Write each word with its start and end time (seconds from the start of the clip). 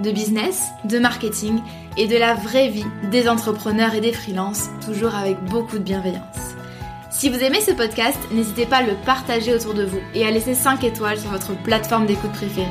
de 0.00 0.10
business, 0.10 0.68
de 0.84 0.98
marketing 0.98 1.60
et 1.96 2.06
de 2.06 2.16
la 2.16 2.34
vraie 2.34 2.68
vie 2.68 2.86
des 3.10 3.28
entrepreneurs 3.28 3.94
et 3.94 4.00
des 4.00 4.12
freelances, 4.12 4.68
toujours 4.84 5.14
avec 5.14 5.42
beaucoup 5.44 5.78
de 5.78 5.84
bienveillance. 5.84 6.54
Si 7.10 7.28
vous 7.28 7.38
aimez 7.38 7.60
ce 7.60 7.72
podcast, 7.72 8.18
n'hésitez 8.32 8.66
pas 8.66 8.78
à 8.78 8.82
le 8.82 8.94
partager 9.04 9.54
autour 9.54 9.74
de 9.74 9.84
vous 9.84 10.00
et 10.14 10.24
à 10.24 10.30
laisser 10.30 10.54
5 10.54 10.84
étoiles 10.84 11.18
sur 11.18 11.30
votre 11.30 11.54
plateforme 11.62 12.06
d'écoute 12.06 12.32
préférée. 12.32 12.66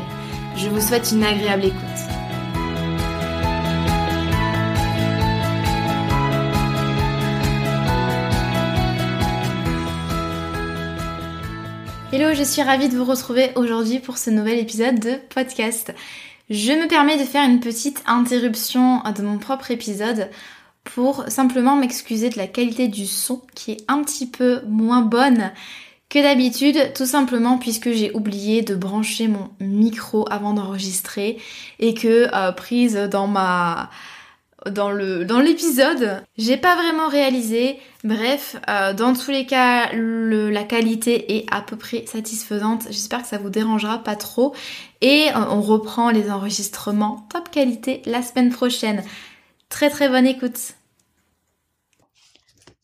Je 0.55 0.69
vous 0.69 0.81
souhaite 0.81 1.11
une 1.11 1.23
agréable 1.23 1.65
écoute. 1.65 1.79
Hello, 12.11 12.33
je 12.33 12.43
suis 12.43 12.63
ravie 12.63 12.89
de 12.89 12.97
vous 12.97 13.05
retrouver 13.05 13.51
aujourd'hui 13.55 13.99
pour 13.99 14.17
ce 14.17 14.31
nouvel 14.31 14.57
épisode 14.57 14.99
de 14.99 15.19
podcast. 15.29 15.93
Je 16.49 16.71
me 16.71 16.87
permets 16.87 17.17
de 17.17 17.25
faire 17.25 17.47
une 17.47 17.59
petite 17.59 18.01
interruption 18.07 19.03
de 19.15 19.21
mon 19.21 19.37
propre 19.37 19.69
épisode 19.69 20.29
pour 20.83 21.25
simplement 21.27 21.75
m'excuser 21.75 22.29
de 22.29 22.37
la 22.37 22.47
qualité 22.47 22.87
du 22.87 23.05
son 23.05 23.41
qui 23.53 23.73
est 23.73 23.85
un 23.87 24.03
petit 24.03 24.25
peu 24.25 24.61
moins 24.65 25.01
bonne 25.01 25.51
que 26.09 26.17
d'habitude, 26.17 26.93
tout 26.95 27.05
simplement 27.05 27.59
puisque 27.59 27.91
j'ai 27.91 28.11
oublié 28.15 28.63
de 28.63 28.73
brancher 28.73 29.27
mon 29.27 29.51
micro 29.59 30.25
avant 30.31 30.53
d'enregistrer 30.53 31.37
et 31.77 31.93
que 31.93 32.27
euh, 32.33 32.51
prise 32.51 32.95
dans 32.95 33.27
ma 33.27 33.91
dans 34.65 34.91
le 34.91 35.25
dans 35.25 35.39
l'épisode, 35.39 36.23
j'ai 36.37 36.57
pas 36.57 36.75
vraiment 36.75 37.07
réalisé. 37.07 37.79
Bref, 38.03 38.55
euh, 38.69 38.93
dans 38.93 39.13
tous 39.13 39.31
les 39.31 39.45
cas, 39.45 39.91
la 39.93 40.63
qualité 40.63 41.37
est 41.37 41.45
à 41.51 41.61
peu 41.61 41.75
près 41.75 42.05
satisfaisante. 42.05 42.83
J'espère 42.87 43.21
que 43.21 43.27
ça 43.27 43.37
vous 43.37 43.49
dérangera 43.49 44.03
pas 44.03 44.15
trop. 44.15 44.53
Et 45.01 45.27
euh, 45.29 45.39
on 45.49 45.61
reprend 45.61 46.11
les 46.11 46.29
enregistrements 46.29 47.27
top 47.31 47.49
qualité 47.49 48.01
la 48.05 48.21
semaine 48.21 48.49
prochaine. 48.49 49.03
Très 49.69 49.89
très 49.89 50.09
bonne 50.09 50.27
écoute. 50.27 50.73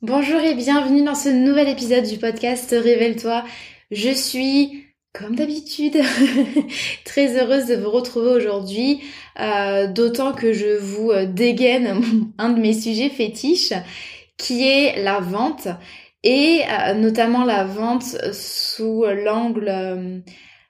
Bonjour 0.01 0.39
et 0.39 0.53
bienvenue 0.53 1.03
dans 1.03 1.15
ce 1.15 1.29
nouvel 1.29 1.67
épisode 1.67 2.05
du 2.05 2.17
podcast 2.17 2.69
Révèle-toi. 2.71 3.43
Je 3.91 4.11
suis 4.11 4.84
comme 5.17 5.35
d'habitude, 5.35 5.97
très 7.05 7.39
heureuse 7.39 7.67
de 7.67 7.75
vous 7.75 7.89
retrouver 7.89 8.31
aujourd'hui, 8.31 9.01
euh, 9.39 9.87
d'autant 9.87 10.33
que 10.33 10.51
je 10.51 10.77
vous 10.77 11.11
euh, 11.11 11.25
dégaine 11.25 12.01
un 12.37 12.49
de 12.49 12.59
mes 12.59 12.73
sujets 12.73 13.09
fétiches, 13.09 13.73
qui 14.37 14.67
est 14.67 15.01
la 15.01 15.19
vente, 15.19 15.67
et 16.23 16.61
euh, 16.69 16.93
notamment 16.95 17.45
la 17.45 17.63
vente 17.63 18.03
sous 18.33 19.05
l'angle 19.05 20.23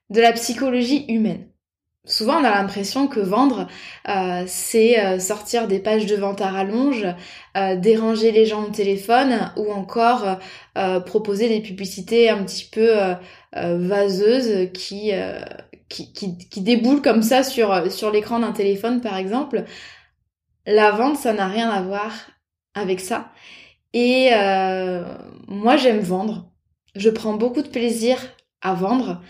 de 0.09 0.21
la 0.21 0.33
psychologie 0.33 1.05
humaine. 1.07 1.47
Souvent, 2.05 2.35
on 2.39 2.43
a 2.43 2.51
l'impression 2.51 3.07
que 3.07 3.19
vendre, 3.19 3.67
c'est 4.45 5.19
sortir 5.19 5.67
des 5.67 5.79
pages 5.79 6.05
de 6.05 6.15
vente 6.15 6.39
à 6.39 6.51
rallonge, 6.51 7.07
déranger 7.77 8.31
les 8.31 8.45
gens 8.45 8.63
au 8.65 8.69
téléphone 8.69 9.51
ou 9.57 9.71
encore 9.71 10.37
proposer 11.05 11.49
des 11.49 11.61
publicités 11.61 12.29
un 12.29 12.43
petit 12.43 12.69
peu 12.71 13.15
euh, 13.57 13.77
vaseuse 13.77 14.49
euh, 14.49 14.65
qui, 14.65 15.11
qui, 15.87 16.37
qui, 16.49 16.61
déboule 16.61 17.01
comme 17.01 17.23
ça 17.23 17.41
sur, 17.43 17.73
l'écran 18.11 18.39
d'un 18.39 18.51
téléphone 18.51 18.99
par 18.99 19.15
exemple. 19.15 19.63
La 20.65 20.91
vente, 20.91 21.17
ça 21.17 21.31
n'a 21.31 21.47
rien 21.47 21.69
à 21.69 21.81
voir 21.81 22.11
avec 22.73 22.99
ça. 22.99 23.31
Et 23.93 24.29
euh, 24.33 25.05
moi, 25.47 25.77
j'aime 25.77 25.99
vendre. 25.99 26.51
Je 26.95 27.09
prends 27.09 27.35
beaucoup 27.35 27.61
de 27.61 27.69
plaisir 27.69 28.17
à 28.61 28.73
vendre. 28.73 29.21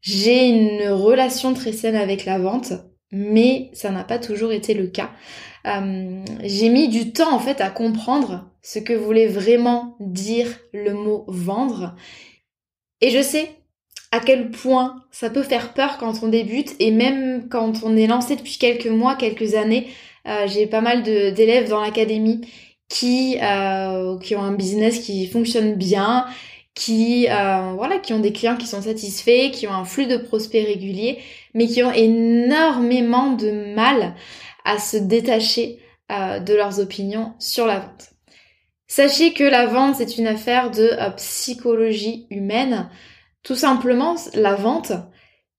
J'ai 0.00 0.48
une 0.48 0.90
relation 0.90 1.54
très 1.54 1.72
saine 1.72 1.96
avec 1.96 2.24
la 2.24 2.38
vente, 2.38 2.72
mais 3.10 3.70
ça 3.72 3.90
n'a 3.90 4.04
pas 4.04 4.18
toujours 4.18 4.52
été 4.52 4.74
le 4.74 4.86
cas. 4.86 5.10
j'ai 5.64 6.68
mis 6.68 6.88
du 6.88 7.12
temps 7.12 7.34
en 7.34 7.38
fait 7.38 7.60
à 7.60 7.70
comprendre 7.70 8.50
ce 8.62 8.78
que 8.78 8.92
voulait 8.92 9.26
vraiment 9.26 9.96
dire 10.00 10.48
le 10.72 10.94
mot 10.94 11.24
vendre. 11.28 11.96
Et 13.00 13.10
je 13.10 13.22
sais 13.22 13.50
à 14.10 14.20
quel 14.20 14.50
point 14.50 15.04
ça 15.10 15.30
peut 15.30 15.42
faire 15.42 15.74
peur 15.74 15.98
quand 15.98 16.22
on 16.22 16.28
débute 16.28 16.74
et 16.78 16.90
même 16.90 17.48
quand 17.48 17.82
on 17.82 17.96
est 17.96 18.06
lancé 18.06 18.36
depuis 18.36 18.58
quelques 18.58 18.86
mois, 18.86 19.16
quelques 19.16 19.54
années. 19.54 19.88
Euh, 20.26 20.46
j'ai 20.46 20.66
pas 20.66 20.80
mal 20.80 21.02
d'élèves 21.02 21.68
dans 21.68 21.80
l'académie 21.80 22.40
euh, 23.02 24.18
qui 24.18 24.34
ont 24.34 24.42
un 24.42 24.54
business 24.54 25.00
qui 25.00 25.26
fonctionne 25.26 25.74
bien, 25.74 26.26
qui 26.78 27.26
euh, 27.28 27.72
voilà, 27.74 27.98
qui 27.98 28.12
ont 28.12 28.20
des 28.20 28.32
clients 28.32 28.56
qui 28.56 28.68
sont 28.68 28.82
satisfaits, 28.82 29.50
qui 29.50 29.66
ont 29.66 29.72
un 29.72 29.84
flux 29.84 30.06
de 30.06 30.16
prospects 30.16 30.64
régulier, 30.64 31.18
mais 31.52 31.66
qui 31.66 31.82
ont 31.82 31.92
énormément 31.92 33.32
de 33.32 33.74
mal 33.74 34.14
à 34.64 34.78
se 34.78 34.96
détacher 34.96 35.80
de 36.10 36.54
leurs 36.54 36.80
opinions 36.80 37.34
sur 37.38 37.66
la 37.66 37.80
vente. 37.80 38.12
Sachez 38.86 39.34
que 39.34 39.44
la 39.44 39.66
vente 39.66 39.96
c'est 39.96 40.16
une 40.16 40.28
affaire 40.28 40.70
de 40.70 40.90
psychologie 41.16 42.26
humaine. 42.30 42.88
Tout 43.42 43.56
simplement, 43.56 44.14
la 44.34 44.54
vente, 44.54 44.92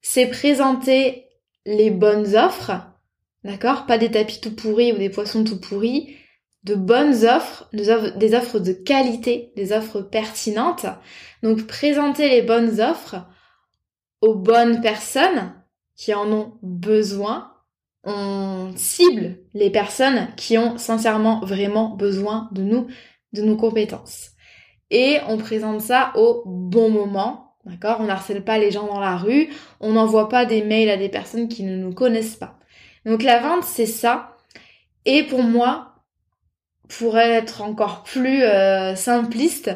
c'est 0.02 0.28
présenter 0.28 1.28
les 1.66 1.92
bonnes 1.92 2.36
offres, 2.36 2.72
d'accord? 3.44 3.86
Pas 3.86 3.98
des 3.98 4.10
tapis 4.10 4.40
tout 4.40 4.56
pourris 4.56 4.94
ou 4.94 4.98
des 4.98 5.10
poissons 5.10 5.44
tout 5.44 5.60
pourris, 5.60 6.16
de 6.64 6.76
bonnes 6.76 7.26
offres, 7.26 7.70
des 7.74 8.36
offres 8.36 8.60
de 8.60 8.74
qualité, 8.74 9.54
des 9.56 9.72
offres 9.72 10.02
pertinentes. 10.02 10.86
Donc 11.44 11.66
présenter 11.68 12.30
les 12.30 12.42
bonnes 12.42 12.82
offres 12.82 13.26
aux 14.22 14.36
bonnes 14.36 14.82
personnes 14.82 15.54
qui 15.96 16.14
en 16.14 16.32
ont 16.32 16.54
besoin. 16.62 17.54
On 18.04 18.72
cible 18.76 19.40
les 19.54 19.70
personnes 19.70 20.30
qui 20.36 20.58
ont 20.58 20.78
sincèrement 20.78 21.42
vraiment 21.42 21.96
besoin 21.96 22.50
de 22.52 22.62
nous, 22.64 22.88
de 23.34 23.42
nos 23.42 23.58
compétences. 23.58 24.32
Et 24.90 25.20
on 25.28 25.38
présente 25.38 25.82
ça 25.82 26.12
au 26.16 26.44
bon 26.46 26.90
moment, 26.90 27.50
D'accord? 27.66 27.98
On 28.00 28.06
n'harcèle 28.06 28.44
pas 28.44 28.58
les 28.58 28.72
gens 28.72 28.88
dans 28.88 29.00
la 29.00 29.18
rue, 29.18 29.50
on 29.80 29.92
n'envoie 29.94 30.30
pas 30.30 30.46
des 30.46 30.64
mails 30.64 30.90
à 30.90 30.98
des 30.98 31.10
personnes 31.10 31.50
qui 31.50 31.64
ne 31.64 31.76
nous 31.76 31.94
connaissent 31.94 32.38
pas. 32.38 32.58
Donc 33.06 33.22
la 33.22 33.40
vente, 33.40 33.64
c'est 33.64 33.86
ça. 33.86 34.38
Et 35.06 35.24
pour 35.24 35.44
moi, 35.44 35.89
pour 36.90 37.18
être 37.18 37.62
encore 37.62 38.04
plus 38.04 38.44
euh, 38.44 38.96
simpliste, 38.96 39.72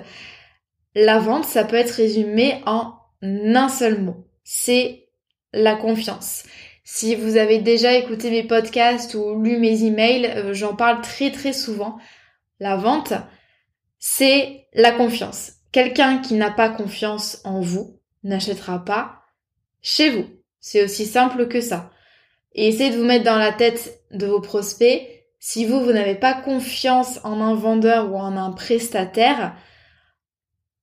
la 0.95 1.19
vente, 1.19 1.45
ça 1.45 1.63
peut 1.63 1.75
être 1.75 1.91
résumé 1.91 2.61
en 2.65 2.95
un 3.21 3.69
seul 3.69 4.01
mot. 4.01 4.27
C'est 4.43 5.07
la 5.53 5.75
confiance. 5.75 6.43
Si 6.83 7.15
vous 7.15 7.37
avez 7.37 7.59
déjà 7.59 7.93
écouté 7.93 8.29
mes 8.29 8.43
podcasts 8.43 9.15
ou 9.15 9.41
lu 9.41 9.57
mes 9.57 9.83
emails, 9.83 10.25
euh, 10.25 10.53
j'en 10.53 10.75
parle 10.75 11.01
très 11.01 11.31
très 11.31 11.53
souvent. 11.53 11.97
La 12.59 12.75
vente, 12.75 13.13
c'est 13.99 14.67
la 14.73 14.91
confiance. 14.91 15.53
Quelqu'un 15.71 16.19
qui 16.19 16.33
n'a 16.33 16.51
pas 16.51 16.69
confiance 16.69 17.41
en 17.45 17.61
vous 17.61 17.99
n'achètera 18.23 18.83
pas 18.83 19.21
chez 19.81 20.09
vous. 20.09 20.25
C'est 20.59 20.83
aussi 20.83 21.05
simple 21.05 21.47
que 21.47 21.61
ça. 21.61 21.91
Et 22.53 22.67
essayez 22.67 22.91
de 22.91 22.97
vous 22.97 23.05
mettre 23.05 23.25
dans 23.25 23.37
la 23.37 23.51
tête 23.51 24.01
de 24.11 24.27
vos 24.27 24.41
prospects. 24.41 25.07
Si 25.45 25.65
vous, 25.65 25.81
vous 25.81 25.91
n'avez 25.91 26.15
pas 26.15 26.33
confiance 26.33 27.19
en 27.25 27.41
un 27.41 27.53
vendeur 27.53 28.13
ou 28.13 28.15
en 28.15 28.37
un 28.37 28.51
prestataire, 28.51 29.53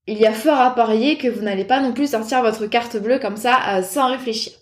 il 0.07 0.19
y 0.19 0.27
a 0.27 0.35
fort 0.35 0.61
à 0.61 0.75
parier 0.75 1.17
que 1.17 1.29
vous 1.29 1.41
n'allez 1.41 1.65
pas 1.65 1.81
non 1.81 1.95
plus 1.95 2.11
sortir 2.11 2.43
votre 2.43 2.67
carte 2.67 2.99
bleue 2.99 3.19
comme 3.19 3.39
ça 3.39 3.59
euh, 3.71 3.83
sans 3.83 4.11
réfléchir. 4.11 4.53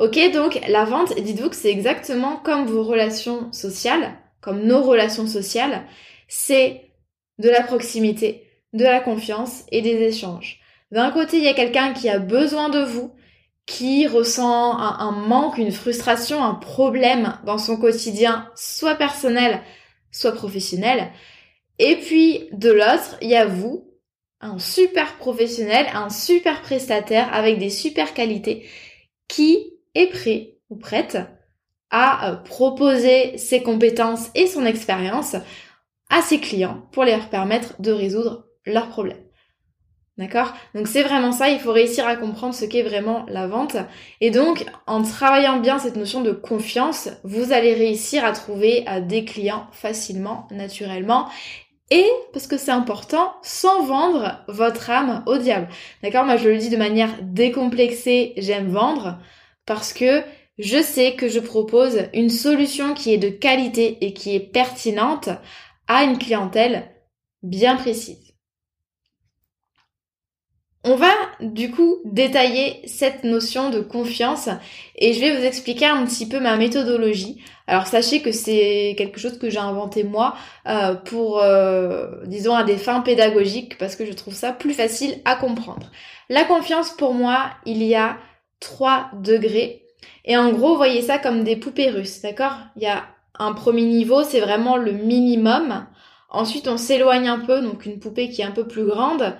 Ok, 0.00 0.18
donc 0.32 0.60
la 0.66 0.84
vente, 0.84 1.14
dites-vous 1.14 1.48
que 1.48 1.54
c'est 1.54 1.70
exactement 1.70 2.38
comme 2.38 2.66
vos 2.66 2.82
relations 2.82 3.52
sociales. 3.52 4.18
comme 4.40 4.64
nos 4.64 4.82
relations 4.82 5.28
sociales, 5.28 5.84
c'est 6.26 6.90
de 7.38 7.50
la 7.50 7.62
proximité, 7.62 8.48
de 8.72 8.82
la 8.82 8.98
confiance 8.98 9.62
et 9.70 9.80
des 9.80 10.02
échanges. 10.02 10.58
D'un 10.90 11.12
côté, 11.12 11.36
il 11.36 11.44
y 11.44 11.48
a 11.48 11.54
quelqu'un 11.54 11.92
qui 11.92 12.08
a 12.08 12.18
besoin 12.18 12.68
de 12.68 12.82
vous, 12.82 13.14
qui 13.66 14.06
ressent 14.06 14.76
un, 14.78 15.12
manque, 15.12 15.58
une 15.58 15.72
frustration, 15.72 16.42
un 16.42 16.54
problème 16.54 17.38
dans 17.44 17.58
son 17.58 17.76
quotidien, 17.76 18.50
soit 18.56 18.96
personnel, 18.96 19.60
soit 20.10 20.32
professionnel. 20.32 21.10
Et 21.78 21.96
puis, 21.96 22.48
de 22.52 22.70
l'autre, 22.70 23.16
il 23.22 23.30
y 23.30 23.36
a 23.36 23.46
vous, 23.46 23.88
un 24.40 24.58
super 24.58 25.16
professionnel, 25.18 25.86
un 25.94 26.10
super 26.10 26.62
prestataire 26.62 27.32
avec 27.32 27.58
des 27.58 27.70
super 27.70 28.12
qualités, 28.12 28.66
qui 29.28 29.72
est 29.94 30.08
prêt 30.08 30.56
ou 30.68 30.76
prête 30.76 31.18
à 31.90 32.30
euh, 32.30 32.36
proposer 32.36 33.36
ses 33.38 33.62
compétences 33.62 34.30
et 34.34 34.46
son 34.46 34.64
expérience 34.64 35.36
à 36.08 36.22
ses 36.22 36.40
clients 36.40 36.88
pour 36.92 37.04
leur 37.04 37.28
permettre 37.28 37.80
de 37.80 37.92
résoudre 37.92 38.46
leurs 38.66 38.88
problèmes. 38.88 39.22
D'accord? 40.20 40.52
Donc 40.74 40.86
c'est 40.86 41.02
vraiment 41.02 41.32
ça, 41.32 41.48
il 41.48 41.58
faut 41.58 41.72
réussir 41.72 42.06
à 42.06 42.14
comprendre 42.14 42.54
ce 42.54 42.66
qu'est 42.66 42.82
vraiment 42.82 43.24
la 43.26 43.46
vente. 43.46 43.78
Et 44.20 44.30
donc, 44.30 44.66
en 44.86 45.02
travaillant 45.02 45.60
bien 45.60 45.78
cette 45.78 45.96
notion 45.96 46.20
de 46.20 46.30
confiance, 46.30 47.08
vous 47.24 47.52
allez 47.52 47.72
réussir 47.72 48.22
à 48.22 48.32
trouver 48.32 48.84
des 49.08 49.24
clients 49.24 49.66
facilement, 49.72 50.46
naturellement. 50.50 51.26
Et, 51.90 52.06
parce 52.34 52.46
que 52.46 52.58
c'est 52.58 52.70
important, 52.70 53.32
sans 53.42 53.82
vendre 53.82 54.44
votre 54.46 54.90
âme 54.90 55.24
au 55.24 55.38
diable. 55.38 55.68
D'accord? 56.02 56.26
Moi, 56.26 56.36
je 56.36 56.50
le 56.50 56.58
dis 56.58 56.68
de 56.68 56.76
manière 56.76 57.16
décomplexée, 57.22 58.34
j'aime 58.36 58.68
vendre, 58.68 59.18
parce 59.64 59.94
que 59.94 60.22
je 60.58 60.82
sais 60.82 61.14
que 61.14 61.28
je 61.28 61.40
propose 61.40 62.02
une 62.12 62.28
solution 62.28 62.92
qui 62.92 63.14
est 63.14 63.18
de 63.18 63.30
qualité 63.30 63.96
et 64.02 64.12
qui 64.12 64.36
est 64.36 64.52
pertinente 64.52 65.30
à 65.88 66.04
une 66.04 66.18
clientèle 66.18 66.90
bien 67.42 67.76
précise. 67.76 68.29
On 70.82 70.96
va 70.96 71.12
du 71.40 71.70
coup 71.70 71.98
détailler 72.06 72.80
cette 72.86 73.22
notion 73.22 73.68
de 73.68 73.80
confiance 73.80 74.48
et 74.96 75.12
je 75.12 75.20
vais 75.20 75.36
vous 75.36 75.44
expliquer 75.44 75.84
un 75.84 76.06
petit 76.06 76.26
peu 76.26 76.40
ma 76.40 76.56
méthodologie. 76.56 77.42
Alors 77.66 77.86
sachez 77.86 78.22
que 78.22 78.32
c'est 78.32 78.94
quelque 78.96 79.20
chose 79.20 79.38
que 79.38 79.50
j'ai 79.50 79.58
inventé 79.58 80.04
moi 80.04 80.34
euh, 80.66 80.94
pour, 80.94 81.42
euh, 81.42 82.24
disons, 82.24 82.54
à 82.54 82.64
des 82.64 82.78
fins 82.78 83.00
pédagogiques 83.00 83.76
parce 83.76 83.94
que 83.94 84.06
je 84.06 84.12
trouve 84.12 84.32
ça 84.32 84.52
plus 84.52 84.72
facile 84.72 85.20
à 85.26 85.36
comprendre. 85.36 85.90
La 86.30 86.44
confiance 86.44 86.90
pour 86.90 87.12
moi, 87.12 87.50
il 87.66 87.82
y 87.82 87.94
a 87.94 88.16
trois 88.58 89.10
degrés 89.20 89.82
et 90.24 90.38
en 90.38 90.50
gros, 90.50 90.76
voyez 90.76 91.02
ça 91.02 91.18
comme 91.18 91.44
des 91.44 91.56
poupées 91.56 91.90
russes, 91.90 92.22
d'accord? 92.22 92.56
Il 92.76 92.82
y 92.82 92.86
a 92.86 93.04
un 93.38 93.52
premier 93.52 93.84
niveau, 93.84 94.22
c'est 94.22 94.40
vraiment 94.40 94.76
le 94.76 94.92
minimum. 94.92 95.86
Ensuite, 96.30 96.68
on 96.68 96.76
s'éloigne 96.76 97.28
un 97.28 97.40
peu, 97.40 97.60
donc 97.60 97.84
une 97.84 97.98
poupée 97.98 98.30
qui 98.30 98.42
est 98.42 98.44
un 98.44 98.52
peu 98.52 98.66
plus 98.66 98.84
grande. 98.84 99.36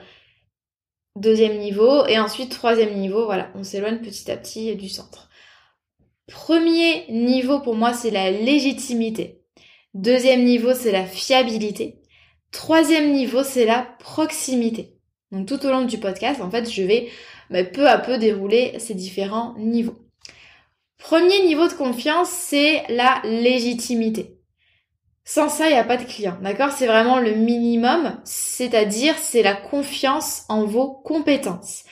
Deuxième 1.16 1.58
niveau. 1.58 2.06
Et 2.06 2.18
ensuite, 2.18 2.50
troisième 2.50 2.98
niveau, 2.98 3.24
voilà, 3.24 3.50
on 3.54 3.64
s'éloigne 3.64 3.98
petit 4.00 4.30
à 4.30 4.36
petit 4.36 4.74
du 4.76 4.88
centre. 4.88 5.28
Premier 6.26 7.10
niveau 7.10 7.60
pour 7.60 7.74
moi, 7.74 7.92
c'est 7.92 8.10
la 8.10 8.30
légitimité. 8.30 9.42
Deuxième 9.94 10.44
niveau, 10.44 10.72
c'est 10.74 10.92
la 10.92 11.04
fiabilité. 11.04 12.00
Troisième 12.52 13.12
niveau, 13.12 13.42
c'est 13.42 13.66
la 13.66 13.82
proximité. 13.98 14.94
Donc 15.32 15.46
tout 15.46 15.64
au 15.66 15.70
long 15.70 15.84
du 15.84 15.98
podcast, 15.98 16.40
en 16.40 16.50
fait, 16.50 16.70
je 16.70 16.82
vais 16.82 17.08
bah, 17.50 17.64
peu 17.64 17.88
à 17.88 17.98
peu 17.98 18.18
dérouler 18.18 18.78
ces 18.78 18.94
différents 18.94 19.54
niveaux. 19.58 19.98
Premier 20.98 21.44
niveau 21.44 21.66
de 21.66 21.72
confiance, 21.72 22.28
c'est 22.28 22.84
la 22.88 23.20
légitimité. 23.24 24.39
Sans 25.32 25.48
ça, 25.48 25.68
il 25.68 25.72
n'y 25.74 25.78
a 25.78 25.84
pas 25.84 25.96
de 25.96 26.02
client, 26.02 26.36
d'accord? 26.42 26.72
C'est 26.72 26.88
vraiment 26.88 27.20
le 27.20 27.36
minimum, 27.36 28.20
c'est-à-dire 28.24 29.16
c'est 29.16 29.44
la 29.44 29.54
confiance 29.54 30.42
en 30.48 30.64
vos 30.64 30.90
compétences. 30.90 31.84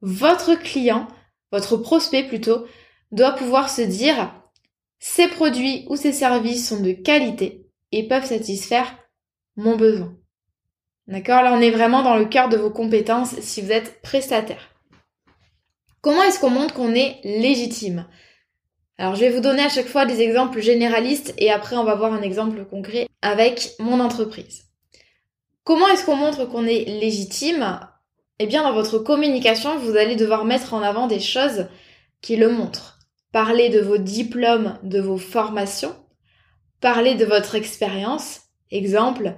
Votre 0.00 0.56
client, 0.56 1.06
votre 1.52 1.76
prospect 1.76 2.24
plutôt, 2.24 2.66
doit 3.12 3.36
pouvoir 3.36 3.70
se 3.70 3.82
dire 3.82 4.34
ces 4.98 5.28
produits 5.28 5.86
ou 5.88 5.94
ces 5.94 6.12
services 6.12 6.68
sont 6.68 6.80
de 6.80 6.90
qualité 6.90 7.64
et 7.92 8.08
peuvent 8.08 8.26
satisfaire 8.26 8.92
mon 9.54 9.76
besoin. 9.76 10.12
D'accord? 11.06 11.42
Là, 11.42 11.52
on 11.54 11.60
est 11.60 11.70
vraiment 11.70 12.02
dans 12.02 12.16
le 12.16 12.24
cœur 12.24 12.48
de 12.48 12.56
vos 12.56 12.70
compétences 12.70 13.38
si 13.38 13.62
vous 13.62 13.70
êtes 13.70 14.02
prestataire. 14.02 14.74
Comment 16.00 16.24
est-ce 16.24 16.40
qu'on 16.40 16.50
montre 16.50 16.74
qu'on 16.74 16.96
est 16.96 17.20
légitime? 17.22 18.08
Alors 19.00 19.14
je 19.14 19.20
vais 19.20 19.30
vous 19.30 19.40
donner 19.40 19.62
à 19.62 19.70
chaque 19.70 19.88
fois 19.88 20.04
des 20.04 20.20
exemples 20.20 20.60
généralistes 20.60 21.32
et 21.38 21.50
après 21.50 21.74
on 21.74 21.84
va 21.84 21.94
voir 21.94 22.12
un 22.12 22.20
exemple 22.20 22.66
concret 22.66 23.08
avec 23.22 23.70
mon 23.78 23.98
entreprise. 23.98 24.64
Comment 25.64 25.88
est-ce 25.88 26.04
qu'on 26.04 26.16
montre 26.16 26.44
qu'on 26.44 26.66
est 26.66 26.84
légitime? 26.84 27.80
Eh 28.38 28.46
bien 28.46 28.62
dans 28.62 28.74
votre 28.74 28.98
communication, 28.98 29.78
vous 29.78 29.96
allez 29.96 30.16
devoir 30.16 30.44
mettre 30.44 30.74
en 30.74 30.82
avant 30.82 31.06
des 31.06 31.18
choses 31.18 31.68
qui 32.20 32.36
le 32.36 32.50
montrent. 32.50 32.98
Parler 33.32 33.70
de 33.70 33.80
vos 33.80 33.96
diplômes, 33.96 34.78
de 34.82 35.00
vos 35.00 35.16
formations, 35.16 35.96
parler 36.82 37.14
de 37.14 37.24
votre 37.24 37.54
expérience. 37.54 38.42
Exemple, 38.70 39.32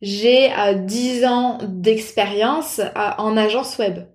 j'ai 0.00 0.50
10 0.74 1.24
euh, 1.24 1.28
ans 1.28 1.58
d'expérience 1.62 2.78
euh, 2.78 3.10
en 3.18 3.36
agence 3.36 3.76
web. 3.76 4.06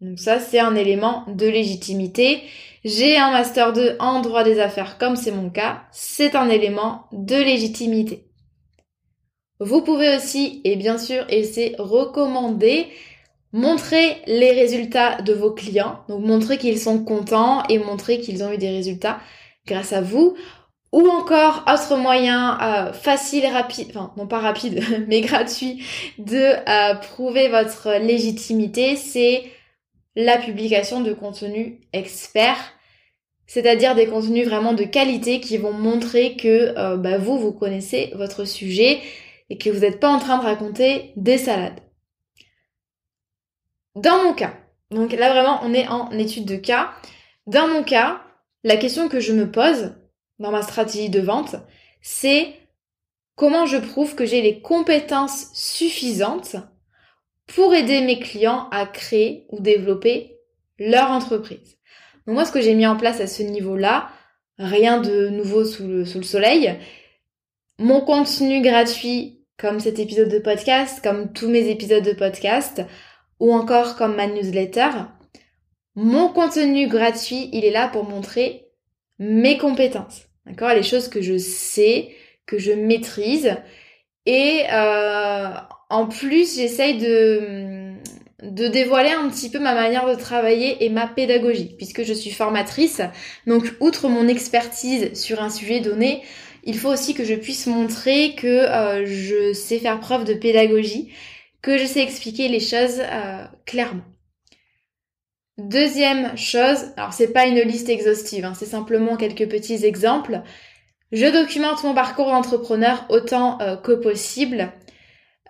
Donc 0.00 0.18
ça, 0.18 0.40
c'est 0.40 0.58
un 0.58 0.74
élément 0.74 1.24
de 1.28 1.46
légitimité 1.46 2.42
j'ai 2.86 3.16
un 3.16 3.32
master 3.32 3.72
2 3.72 3.96
en 3.98 4.20
droit 4.20 4.44
des 4.44 4.60
affaires 4.60 4.96
comme 4.96 5.16
c'est 5.16 5.32
mon 5.32 5.50
cas, 5.50 5.82
c'est 5.90 6.36
un 6.36 6.48
élément 6.48 7.06
de 7.10 7.34
légitimité. 7.34 8.28
Vous 9.58 9.82
pouvez 9.82 10.14
aussi, 10.14 10.60
et 10.62 10.76
bien 10.76 10.96
sûr, 10.96 11.24
et 11.28 11.42
c'est 11.42 11.74
recommandé, 11.80 12.86
montrer 13.52 14.18
les 14.28 14.52
résultats 14.52 15.20
de 15.20 15.32
vos 15.32 15.50
clients, 15.50 15.98
donc 16.08 16.24
montrer 16.24 16.58
qu'ils 16.58 16.78
sont 16.78 17.02
contents 17.02 17.64
et 17.68 17.80
montrer 17.80 18.20
qu'ils 18.20 18.44
ont 18.44 18.52
eu 18.52 18.58
des 18.58 18.70
résultats 18.70 19.18
grâce 19.66 19.92
à 19.92 20.00
vous. 20.00 20.36
Ou 20.92 21.08
encore, 21.08 21.64
autre 21.66 21.96
moyen 21.96 22.56
euh, 22.62 22.92
facile 22.92 23.44
et 23.44 23.50
rapide, 23.50 23.88
enfin 23.90 24.12
non 24.16 24.28
pas 24.28 24.38
rapide, 24.38 24.80
mais 25.08 25.22
gratuit 25.22 25.82
de 26.18 26.36
euh, 26.36 26.94
prouver 26.94 27.48
votre 27.48 27.98
légitimité, 27.98 28.94
c'est 28.94 29.42
la 30.14 30.38
publication 30.38 31.00
de 31.00 31.12
contenu 31.12 31.80
expert 31.92 32.75
c'est-à-dire 33.46 33.94
des 33.94 34.06
contenus 34.06 34.46
vraiment 34.46 34.72
de 34.72 34.84
qualité 34.84 35.40
qui 35.40 35.56
vont 35.56 35.72
montrer 35.72 36.36
que 36.36 36.76
euh, 36.78 36.96
bah, 36.96 37.18
vous, 37.18 37.38
vous 37.38 37.52
connaissez 37.52 38.12
votre 38.14 38.44
sujet 38.44 39.00
et 39.50 39.58
que 39.58 39.70
vous 39.70 39.80
n'êtes 39.80 40.00
pas 40.00 40.08
en 40.08 40.18
train 40.18 40.38
de 40.38 40.44
raconter 40.44 41.12
des 41.16 41.38
salades. 41.38 41.80
Dans 43.94 44.22
mon 44.22 44.34
cas, 44.34 44.54
donc 44.90 45.12
là 45.12 45.30
vraiment 45.30 45.60
on 45.62 45.72
est 45.72 45.88
en 45.88 46.10
étude 46.10 46.44
de 46.44 46.56
cas, 46.56 46.90
dans 47.46 47.68
mon 47.68 47.82
cas, 47.82 48.20
la 48.64 48.76
question 48.76 49.08
que 49.08 49.20
je 49.20 49.32
me 49.32 49.50
pose 49.50 49.94
dans 50.38 50.50
ma 50.50 50.62
stratégie 50.62 51.10
de 51.10 51.20
vente, 51.20 51.56
c'est 52.02 52.54
comment 53.36 53.66
je 53.66 53.76
prouve 53.76 54.16
que 54.16 54.26
j'ai 54.26 54.42
les 54.42 54.60
compétences 54.60 55.50
suffisantes 55.54 56.56
pour 57.46 57.74
aider 57.74 58.00
mes 58.00 58.18
clients 58.18 58.68
à 58.70 58.86
créer 58.86 59.46
ou 59.50 59.60
développer 59.60 60.36
leur 60.78 61.10
entreprise. 61.10 61.78
Donc 62.26 62.34
moi, 62.34 62.44
ce 62.44 62.52
que 62.52 62.60
j'ai 62.60 62.74
mis 62.74 62.86
en 62.86 62.96
place 62.96 63.20
à 63.20 63.26
ce 63.26 63.42
niveau-là, 63.42 64.08
rien 64.58 65.00
de 65.00 65.28
nouveau 65.28 65.64
sous 65.64 65.86
le, 65.86 66.04
soleil. 66.04 66.74
Mon 67.78 68.00
contenu 68.00 68.62
gratuit, 68.62 69.44
comme 69.58 69.80
cet 69.80 69.98
épisode 69.98 70.28
de 70.28 70.38
podcast, 70.38 71.00
comme 71.02 71.32
tous 71.32 71.48
mes 71.48 71.68
épisodes 71.68 72.04
de 72.04 72.12
podcast, 72.12 72.82
ou 73.38 73.52
encore 73.52 73.96
comme 73.96 74.16
ma 74.16 74.26
newsletter. 74.26 74.90
Mon 75.94 76.28
contenu 76.28 76.88
gratuit, 76.88 77.48
il 77.52 77.64
est 77.64 77.70
là 77.70 77.88
pour 77.88 78.04
montrer 78.04 78.66
mes 79.18 79.56
compétences. 79.56 80.26
D'accord? 80.46 80.74
Les 80.74 80.82
choses 80.82 81.08
que 81.08 81.22
je 81.22 81.38
sais, 81.38 82.10
que 82.46 82.58
je 82.58 82.72
maîtrise. 82.72 83.56
Et 84.26 84.64
euh, 84.72 85.50
en 85.90 86.06
plus, 86.06 86.56
j'essaye 86.56 86.98
de 86.98 87.75
de 88.42 88.68
dévoiler 88.68 89.10
un 89.10 89.28
petit 89.30 89.50
peu 89.50 89.58
ma 89.58 89.74
manière 89.74 90.06
de 90.06 90.14
travailler 90.14 90.84
et 90.84 90.90
ma 90.90 91.06
pédagogie, 91.06 91.74
puisque 91.76 92.02
je 92.02 92.12
suis 92.12 92.30
formatrice. 92.30 93.00
Donc, 93.46 93.74
outre 93.80 94.08
mon 94.08 94.28
expertise 94.28 95.14
sur 95.14 95.42
un 95.42 95.50
sujet 95.50 95.80
donné, 95.80 96.22
il 96.64 96.76
faut 96.78 96.90
aussi 96.90 97.14
que 97.14 97.24
je 97.24 97.34
puisse 97.34 97.66
montrer 97.66 98.34
que 98.34 98.46
euh, 98.46 99.06
je 99.06 99.52
sais 99.54 99.78
faire 99.78 100.00
preuve 100.00 100.24
de 100.24 100.34
pédagogie, 100.34 101.12
que 101.62 101.78
je 101.78 101.86
sais 101.86 102.02
expliquer 102.02 102.48
les 102.48 102.60
choses 102.60 103.00
euh, 103.00 103.44
clairement. 103.64 104.04
Deuxième 105.58 106.36
chose, 106.36 106.92
alors 106.98 107.14
c'est 107.14 107.32
pas 107.32 107.46
une 107.46 107.60
liste 107.60 107.88
exhaustive, 107.88 108.44
hein, 108.44 108.52
c'est 108.54 108.66
simplement 108.66 109.16
quelques 109.16 109.48
petits 109.48 109.86
exemples. 109.86 110.42
Je 111.12 111.26
documente 111.26 111.82
mon 111.84 111.94
parcours 111.94 112.26
d'entrepreneur 112.26 113.06
autant 113.08 113.58
euh, 113.62 113.76
que 113.76 113.92
possible. 113.92 114.72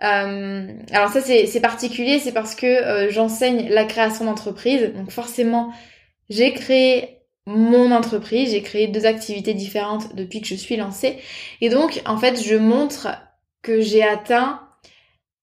Euh, 0.03 0.67
alors 0.91 1.09
ça 1.09 1.21
c'est 1.21 1.61
particulier, 1.61 2.19
c'est 2.19 2.31
parce 2.31 2.53
que 2.55 2.67
euh, 2.67 3.09
j'enseigne 3.09 3.67
la 3.69 3.85
création 3.85 4.25
d'entreprise, 4.25 4.93
donc 4.95 5.09
forcément 5.09 5.73
j'ai 6.29 6.53
créé 6.53 7.17
mon 7.47 7.91
entreprise. 7.91 8.51
J'ai 8.51 8.61
créé 8.61 8.87
deux 8.87 9.07
activités 9.07 9.55
différentes 9.55 10.13
depuis 10.15 10.41
que 10.41 10.47
je 10.47 10.55
suis 10.55 10.75
lancée. 10.75 11.17
Et 11.61 11.69
donc, 11.69 12.01
en 12.05 12.17
fait, 12.17 12.43
je 12.43 12.55
montre 12.55 13.07
que 13.63 13.81
j'ai 13.81 14.03
atteint 14.03 14.61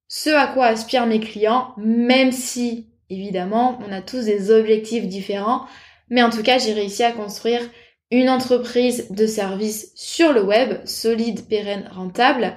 ce 0.07 0.31
à 0.31 0.47
quoi 0.47 0.67
aspirent 0.67 1.07
mes 1.07 1.19
clients, 1.19 1.75
même 1.79 2.31
si, 2.31 2.87
évidemment, 3.11 3.79
on 3.89 3.93
a 3.93 4.03
tous 4.03 4.27
des 4.27 4.51
objectifs 4.51 5.09
différents. 5.09 5.67
Mais 6.11 6.23
en 6.23 6.31
tout 6.31 6.43
cas, 6.43 6.59
j'ai 6.59 6.75
réussi 6.75 7.03
à 7.03 7.13
construire 7.13 7.63
une 8.11 8.29
entreprise 8.29 9.11
de 9.11 9.27
service 9.27 9.91
sur 9.97 10.33
le 10.33 10.43
web, 10.43 10.85
solide, 10.85 11.49
pérenne, 11.49 11.89
rentable, 11.91 12.55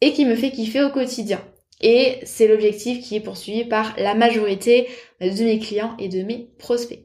et 0.00 0.12
qui 0.12 0.24
me 0.24 0.34
fait 0.34 0.50
kiffer 0.50 0.82
au 0.82 0.90
quotidien. 0.90 1.40
Et 1.80 2.18
c'est 2.24 2.48
l'objectif 2.48 3.04
qui 3.04 3.16
est 3.16 3.20
poursuivi 3.20 3.64
par 3.64 3.94
la 3.98 4.14
majorité 4.14 4.88
de 5.20 5.44
mes 5.44 5.58
clients 5.58 5.94
et 5.98 6.08
de 6.08 6.22
mes 6.22 6.50
prospects. 6.58 7.04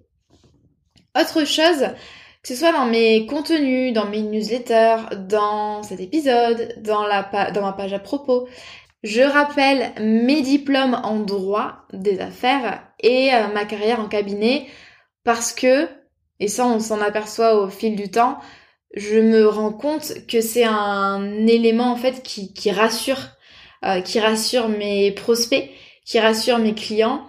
Autre 1.19 1.45
chose, 1.45 1.89
que 2.41 2.49
ce 2.49 2.55
soit 2.55 2.71
dans 2.71 2.87
mes 2.87 3.27
contenus, 3.27 3.93
dans 3.93 4.07
mes 4.07 4.21
newsletters, 4.21 5.15
dans 5.29 5.83
cet 5.83 5.99
épisode, 5.99 6.73
dans, 6.81 7.07
ma 7.07 7.73
page 7.73 7.93
à 7.93 7.99
propos, 7.99 8.47
je 9.03 9.21
rappelle 9.21 9.91
mes 10.01 10.41
diplômes 10.41 10.99
en 11.03 11.19
droit 11.19 11.85
des 11.91 12.19
affaires 12.19 12.87
et 13.01 13.33
euh, 13.33 13.47
ma 13.53 13.65
carrière 13.65 13.99
en 13.99 14.07
cabinet 14.07 14.65
parce 15.23 15.53
que, 15.53 15.87
et 16.39 16.47
ça 16.47 16.65
on 16.65 16.79
s'en 16.79 17.01
aperçoit 17.01 17.61
au 17.61 17.69
fil 17.69 17.95
du 17.95 18.09
temps, 18.09 18.39
je 18.93 19.17
me 19.19 19.47
rends 19.47 19.73
compte 19.73 20.13
que 20.27 20.41
c'est 20.41 20.65
un 20.65 21.47
élément 21.47 21.91
en 21.91 21.95
fait 21.95 22.21
qui, 22.21 22.71
rassure, 22.71 23.19
euh, 23.85 24.01
qui 24.01 24.19
rassure 24.19 24.69
mes 24.69 25.11
prospects, 25.11 25.69
qui 26.05 26.19
rassure 26.19 26.59
mes 26.59 26.75
clients, 26.75 27.25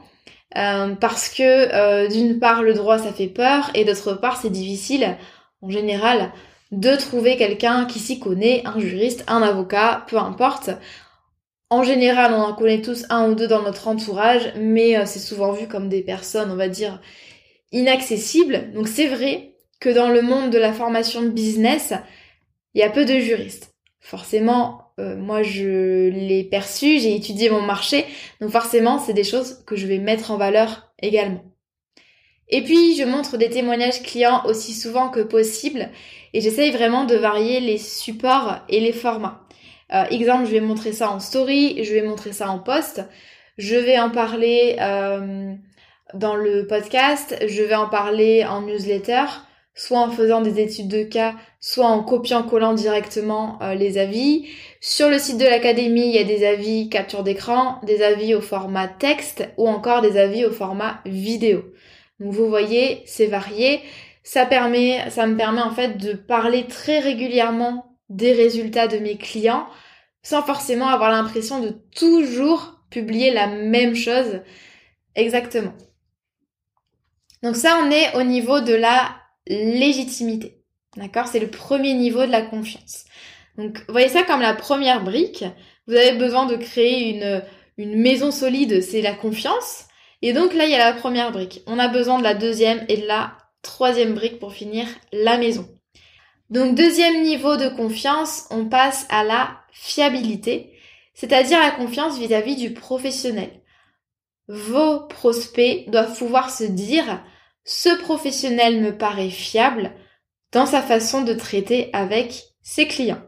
euh, 0.57 0.95
parce 0.95 1.31
que 1.31 1.43
euh, 1.43 2.09
d'une 2.09 2.39
part 2.39 2.63
le 2.63 2.75
droit 2.75 2.99
ça 2.99 3.13
fait 3.13 3.29
peur 3.29 3.71
et 3.75 3.85
d'autre 3.85 4.13
part 4.15 4.41
c'est 4.41 4.51
difficile 4.51 5.17
en 5.63 5.71
général 5.71 6.33
de 6.71 6.95
trouver 6.97 7.37
quelqu'un 7.37 7.87
qui 7.87 7.99
s'y 7.99 8.21
connaît, 8.21 8.63
un 8.67 8.79
juriste, 8.79 9.25
un 9.27 9.43
avocat, 9.43 10.05
peu 10.09 10.19
importe. 10.19 10.71
En 11.71 11.83
général, 11.83 12.33
on 12.35 12.43
en 12.43 12.55
connaît 12.55 12.83
tous 12.83 13.05
un 13.11 13.31
ou 13.31 13.35
deux 13.35 13.47
dans 13.47 13.63
notre 13.63 13.89
entourage, 13.89 14.53
mais 14.57 15.07
c'est 15.07 15.19
souvent 15.19 15.53
vu 15.53 15.69
comme 15.69 15.89
des 15.89 16.03
personnes, 16.03 16.51
on 16.51 16.57
va 16.57 16.69
dire, 16.69 17.01
inaccessibles. 17.73 18.73
Donc 18.75 18.89
c'est 18.89 19.07
vrai 19.07 19.54
que 19.85 19.91
dans 19.91 20.09
le 20.09 20.23
monde 20.23 20.49
de 20.49 20.57
la 20.57 20.73
formation 20.73 21.21
de 21.21 21.29
business, 21.29 21.93
il 22.73 22.81
y 22.81 22.83
a 22.83 22.89
peu 22.89 23.05
de 23.05 23.19
juristes. 23.19 23.75
Forcément, 24.01 24.95
euh, 24.99 25.15
moi 25.15 25.43
je 25.43 26.09
l'ai 26.09 26.43
perçu, 26.43 26.99
j'ai 26.99 27.15
étudié 27.15 27.51
mon 27.51 27.61
marché, 27.61 28.07
donc 28.41 28.51
forcément 28.51 28.99
c'est 28.99 29.13
des 29.13 29.25
choses 29.25 29.63
que 29.67 29.77
je 29.77 29.87
vais 29.87 29.99
mettre 29.99 30.31
en 30.31 30.39
valeur 30.39 30.91
également. 31.03 31.45
Et 32.49 32.63
puis 32.63 32.97
je 32.97 33.05
montre 33.05 33.37
des 33.37 33.51
témoignages 33.51 34.03
clients 34.03 34.41
aussi 34.47 34.73
souvent 34.73 35.11
que 35.11 35.21
possible 35.21 35.91
et 36.33 36.41
j'essaye 36.41 36.71
vraiment 36.71 37.05
de 37.05 37.17
varier 37.17 37.61
les 37.61 37.77
supports 37.77 38.61
et 38.71 38.81
les 38.81 38.93
formats. 38.93 39.43
Euh, 39.93 40.05
exemple, 40.05 40.47
je 40.47 40.53
vais 40.53 40.61
montrer 40.61 40.93
ça 40.93 41.11
en 41.11 41.21
story, 41.21 41.85
je 41.85 41.93
vais 41.93 42.03
montrer 42.03 42.33
ça 42.33 42.49
en 42.49 42.59
post, 42.59 43.05
je 43.59 43.77
vais 43.77 43.99
en 43.99 44.09
parler 44.09 44.77
euh, 44.81 45.53
dans 46.15 46.37
le 46.37 46.67
podcast, 46.67 47.37
je 47.47 47.63
vais 47.63 47.75
en 47.75 47.91
parler 47.91 48.47
en 48.47 48.63
newsletter, 48.63 49.27
soit 49.75 49.99
en 49.99 50.11
faisant 50.11 50.41
des 50.41 50.61
études 50.61 50.89
de 50.89 51.03
cas, 51.03 51.35
soit 51.61 51.87
en 51.87 52.03
copiant-collant 52.03 52.75
directement 52.75 53.59
euh, 53.63 53.75
les 53.75 53.99
avis. 53.99 54.47
Sur 54.81 55.09
le 55.09 55.19
site 55.19 55.39
de 55.39 55.45
l'académie, 55.45 56.07
il 56.07 56.15
y 56.15 56.19
a 56.19 56.25
des 56.25 56.47
avis 56.47 56.89
capture 56.89 57.25
d'écran, 57.25 57.81
des 57.85 58.03
avis 58.03 58.35
au 58.35 58.41
format 58.41 58.87
texte 58.87 59.49
ou 59.57 59.69
encore 59.69 60.01
des 60.01 60.17
avis 60.17 60.45
au 60.45 60.53
format 60.53 61.01
vidéo. 61.05 61.65
Donc 62.21 62.33
vous 62.33 62.49
voyez, 62.49 63.03
c'est 63.07 63.27
varié. 63.27 63.81
Ça 64.23 64.47
permet, 64.47 65.11
ça 65.11 65.27
me 65.27 65.37
permet 65.37 65.61
en 65.61 65.73
fait 65.73 65.99
de 65.99 66.13
parler 66.13 66.67
très 66.67 67.01
régulièrement 67.01 67.97
des 68.09 68.33
résultats 68.33 68.87
de 68.87 68.99
mes 68.99 69.17
clients 69.17 69.67
sans 70.23 70.43
forcément 70.43 70.89
avoir 70.89 71.11
l'impression 71.11 71.61
de 71.61 71.77
toujours 71.95 72.81
publier 72.91 73.33
la 73.33 73.49
même 73.49 73.95
chose 73.95 74.41
exactement. 75.15 75.75
Donc 77.43 77.57
ça, 77.57 77.79
on 77.85 77.91
est 77.91 78.17
au 78.17 78.23
niveau 78.23 78.61
de 78.61 78.73
la 78.73 79.15
légitimité. 79.47 80.63
D'accord? 80.97 81.27
C'est 81.27 81.41
le 81.41 81.51
premier 81.51 81.95
niveau 81.95 82.25
de 82.25 82.31
la 82.31 82.43
confiance. 82.43 83.05
Donc, 83.57 83.83
voyez 83.89 84.09
ça 84.09 84.23
comme 84.23 84.41
la 84.41 84.55
première 84.55 85.03
brique. 85.03 85.45
Vous 85.87 85.95
avez 85.95 86.17
besoin 86.17 86.47
de 86.47 86.57
créer 86.57 87.11
une, 87.11 87.43
une 87.77 88.01
maison 88.01 88.31
solide, 88.31 88.83
c'est 88.83 89.03
la 89.03 89.15
confiance. 89.15 89.85
Et 90.23 90.33
donc 90.33 90.55
là, 90.55 90.65
il 90.65 90.71
y 90.71 90.75
a 90.75 90.91
la 90.91 90.99
première 90.99 91.33
brique. 91.33 91.63
On 91.67 91.79
a 91.79 91.89
besoin 91.89 92.19
de 92.19 92.25
la 92.25 92.35
deuxième 92.35 92.85
et 92.89 92.97
de 92.97 93.07
la 93.07 93.37
troisième 93.63 94.15
brique 94.15 94.39
pour 94.39 94.53
finir 94.53 94.87
la 95.13 95.37
maison. 95.37 95.69
Donc, 96.51 96.75
deuxième 96.75 97.23
niveau 97.23 97.57
de 97.57 97.69
confiance, 97.69 98.47
on 98.51 98.67
passe 98.67 99.07
à 99.09 99.25
la 99.25 99.61
fiabilité, 99.73 100.73
c'est-à-dire 101.15 101.59
la 101.59 101.71
confiance 101.71 102.19
vis-à-vis 102.19 102.55
-vis 102.55 102.69
du 102.69 102.75
professionnel. 102.75 103.51
Vos 104.49 105.01
prospects 105.01 105.89
doivent 105.91 106.17
pouvoir 106.17 106.51
se 106.51 106.65
dire 106.65 107.25
ce 107.65 107.89
professionnel 108.01 108.81
me 108.81 108.97
paraît 108.97 109.31
fiable 109.31 109.93
dans 110.53 110.67
sa 110.67 110.83
façon 110.83 111.23
de 111.23 111.35
traiter 111.35 111.91
avec 111.93 112.45
ses 112.63 112.87
clients. 112.87 113.23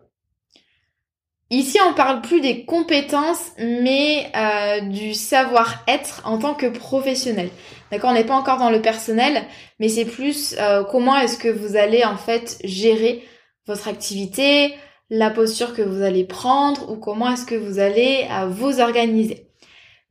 Ici, 1.50 1.78
on 1.88 1.94
parle 1.94 2.22
plus 2.22 2.40
des 2.40 2.64
compétences, 2.64 3.52
mais 3.58 4.30
euh, 4.34 4.80
du 4.80 5.14
savoir-être 5.14 6.22
en 6.24 6.38
tant 6.38 6.54
que 6.54 6.66
professionnel. 6.66 7.50
D'accord, 7.90 8.10
on 8.10 8.14
n'est 8.14 8.24
pas 8.24 8.34
encore 8.34 8.58
dans 8.58 8.70
le 8.70 8.82
personnel, 8.82 9.44
mais 9.78 9.88
c'est 9.88 10.06
plus 10.06 10.56
euh, 10.58 10.82
comment 10.82 11.16
est-ce 11.16 11.38
que 11.38 11.48
vous 11.48 11.76
allez 11.76 12.04
en 12.04 12.16
fait 12.16 12.58
gérer 12.64 13.24
votre 13.68 13.86
activité, 13.86 14.74
la 15.08 15.30
posture 15.30 15.72
que 15.72 15.82
vous 15.82 16.02
allez 16.02 16.24
prendre, 16.24 16.90
ou 16.90 16.96
comment 16.96 17.32
est-ce 17.32 17.46
que 17.46 17.54
vous 17.54 17.78
allez 17.78 18.26
euh, 18.28 18.46
vous 18.46 18.80
organiser. 18.80 19.48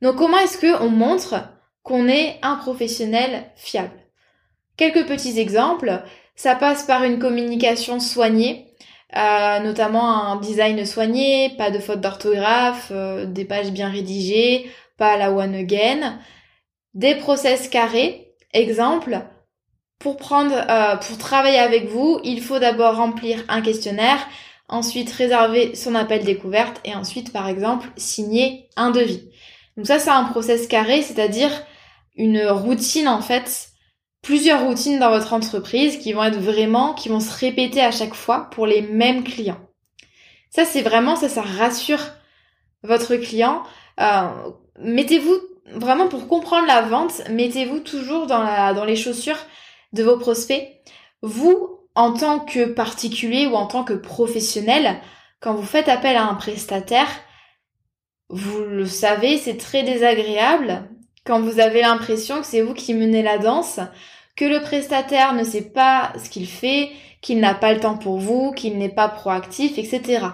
Donc, 0.00 0.16
comment 0.16 0.38
est-ce 0.38 0.56
que 0.56 0.82
on 0.82 0.88
montre 0.88 1.34
qu'on 1.82 2.08
est 2.08 2.38
un 2.40 2.56
professionnel 2.56 3.52
fiable? 3.56 4.05
Quelques 4.76 5.06
petits 5.06 5.38
exemples. 5.38 6.02
Ça 6.34 6.54
passe 6.54 6.84
par 6.84 7.02
une 7.04 7.18
communication 7.18 7.98
soignée, 7.98 8.66
euh, 9.16 9.60
notamment 9.60 10.32
un 10.32 10.36
design 10.36 10.84
soigné, 10.84 11.54
pas 11.56 11.70
de 11.70 11.78
faute 11.78 12.02
d'orthographe, 12.02 12.88
euh, 12.90 13.24
des 13.24 13.46
pages 13.46 13.70
bien 13.70 13.88
rédigées, 13.88 14.70
pas 14.98 15.12
à 15.12 15.16
la 15.16 15.32
one 15.32 15.54
again, 15.54 16.18
des 16.92 17.14
process 17.14 17.68
carrés. 17.68 18.34
Exemple, 18.52 19.20
pour 19.98 20.18
prendre, 20.18 20.54
euh, 20.54 20.96
pour 20.96 21.16
travailler 21.16 21.58
avec 21.58 21.86
vous, 21.86 22.20
il 22.22 22.42
faut 22.42 22.58
d'abord 22.58 22.96
remplir 22.96 23.42
un 23.48 23.62
questionnaire, 23.62 24.18
ensuite 24.68 25.10
réserver 25.10 25.74
son 25.74 25.94
appel 25.94 26.22
découverte 26.22 26.80
et 26.84 26.94
ensuite, 26.94 27.32
par 27.32 27.48
exemple, 27.48 27.88
signer 27.96 28.68
un 28.76 28.90
devis. 28.90 29.30
Donc 29.78 29.86
ça, 29.86 29.98
c'est 29.98 30.10
un 30.10 30.24
process 30.24 30.66
carré, 30.66 31.00
c'est-à-dire 31.00 31.50
une 32.14 32.46
routine 32.46 33.08
en 33.08 33.20
fait 33.22 33.70
plusieurs 34.26 34.64
routines 34.64 34.98
dans 34.98 35.10
votre 35.10 35.32
entreprise 35.34 35.98
qui 35.98 36.12
vont 36.12 36.24
être 36.24 36.40
vraiment, 36.40 36.94
qui 36.94 37.08
vont 37.08 37.20
se 37.20 37.32
répéter 37.38 37.80
à 37.80 37.92
chaque 37.92 38.14
fois 38.14 38.50
pour 38.50 38.66
les 38.66 38.82
mêmes 38.82 39.22
clients. 39.22 39.60
Ça, 40.50 40.64
c'est 40.64 40.82
vraiment, 40.82 41.14
ça, 41.14 41.28
ça 41.28 41.42
rassure 41.42 42.00
votre 42.82 43.14
client. 43.14 43.62
Euh, 44.00 44.26
mettez-vous 44.80 45.36
vraiment 45.74 46.08
pour 46.08 46.26
comprendre 46.26 46.66
la 46.66 46.82
vente, 46.82 47.22
mettez-vous 47.30 47.78
toujours 47.78 48.26
dans, 48.26 48.42
la, 48.42 48.74
dans 48.74 48.84
les 48.84 48.96
chaussures 48.96 49.38
de 49.92 50.02
vos 50.02 50.18
prospects. 50.18 50.66
Vous, 51.22 51.78
en 51.94 52.12
tant 52.12 52.40
que 52.40 52.64
particulier 52.64 53.46
ou 53.46 53.54
en 53.54 53.66
tant 53.66 53.84
que 53.84 53.94
professionnel, 53.94 54.96
quand 55.38 55.54
vous 55.54 55.62
faites 55.62 55.88
appel 55.88 56.16
à 56.16 56.24
un 56.24 56.34
prestataire, 56.34 57.08
vous 58.28 58.64
le 58.64 58.86
savez, 58.86 59.38
c'est 59.38 59.56
très 59.56 59.84
désagréable 59.84 60.82
quand 61.24 61.40
vous 61.40 61.60
avez 61.60 61.82
l'impression 61.82 62.40
que 62.40 62.46
c'est 62.46 62.62
vous 62.62 62.74
qui 62.74 62.94
menez 62.94 63.22
la 63.22 63.38
danse, 63.38 63.78
que 64.36 64.44
le 64.44 64.60
prestataire 64.60 65.34
ne 65.34 65.44
sait 65.44 65.70
pas 65.70 66.12
ce 66.22 66.28
qu'il 66.28 66.46
fait, 66.46 66.90
qu'il 67.22 67.40
n'a 67.40 67.54
pas 67.54 67.72
le 67.72 67.80
temps 67.80 67.96
pour 67.96 68.18
vous, 68.18 68.52
qu'il 68.52 68.78
n'est 68.78 68.90
pas 68.90 69.08
proactif, 69.08 69.78
etc. 69.78 70.26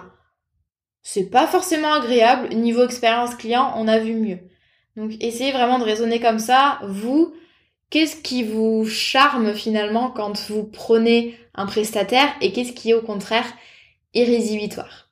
C'est 1.01 1.29
pas 1.29 1.47
forcément 1.47 1.93
agréable. 1.93 2.53
Niveau 2.53 2.83
expérience 2.83 3.35
client, 3.35 3.73
on 3.77 3.87
a 3.87 3.99
vu 3.99 4.13
mieux. 4.13 4.39
Donc 4.95 5.11
essayez 5.21 5.51
vraiment 5.51 5.79
de 5.79 5.83
raisonner 5.83 6.19
comme 6.19 6.39
ça. 6.39 6.79
Vous, 6.83 7.33
qu'est-ce 7.89 8.17
qui 8.17 8.43
vous 8.43 8.85
charme 8.85 9.53
finalement 9.53 10.11
quand 10.11 10.39
vous 10.49 10.65
prenez 10.65 11.37
un 11.55 11.65
prestataire 11.65 12.33
et 12.41 12.51
qu'est-ce 12.51 12.73
qui 12.73 12.91
est 12.91 12.95
au 12.95 13.01
contraire 13.01 13.51
irrésibitoire? 14.13 15.09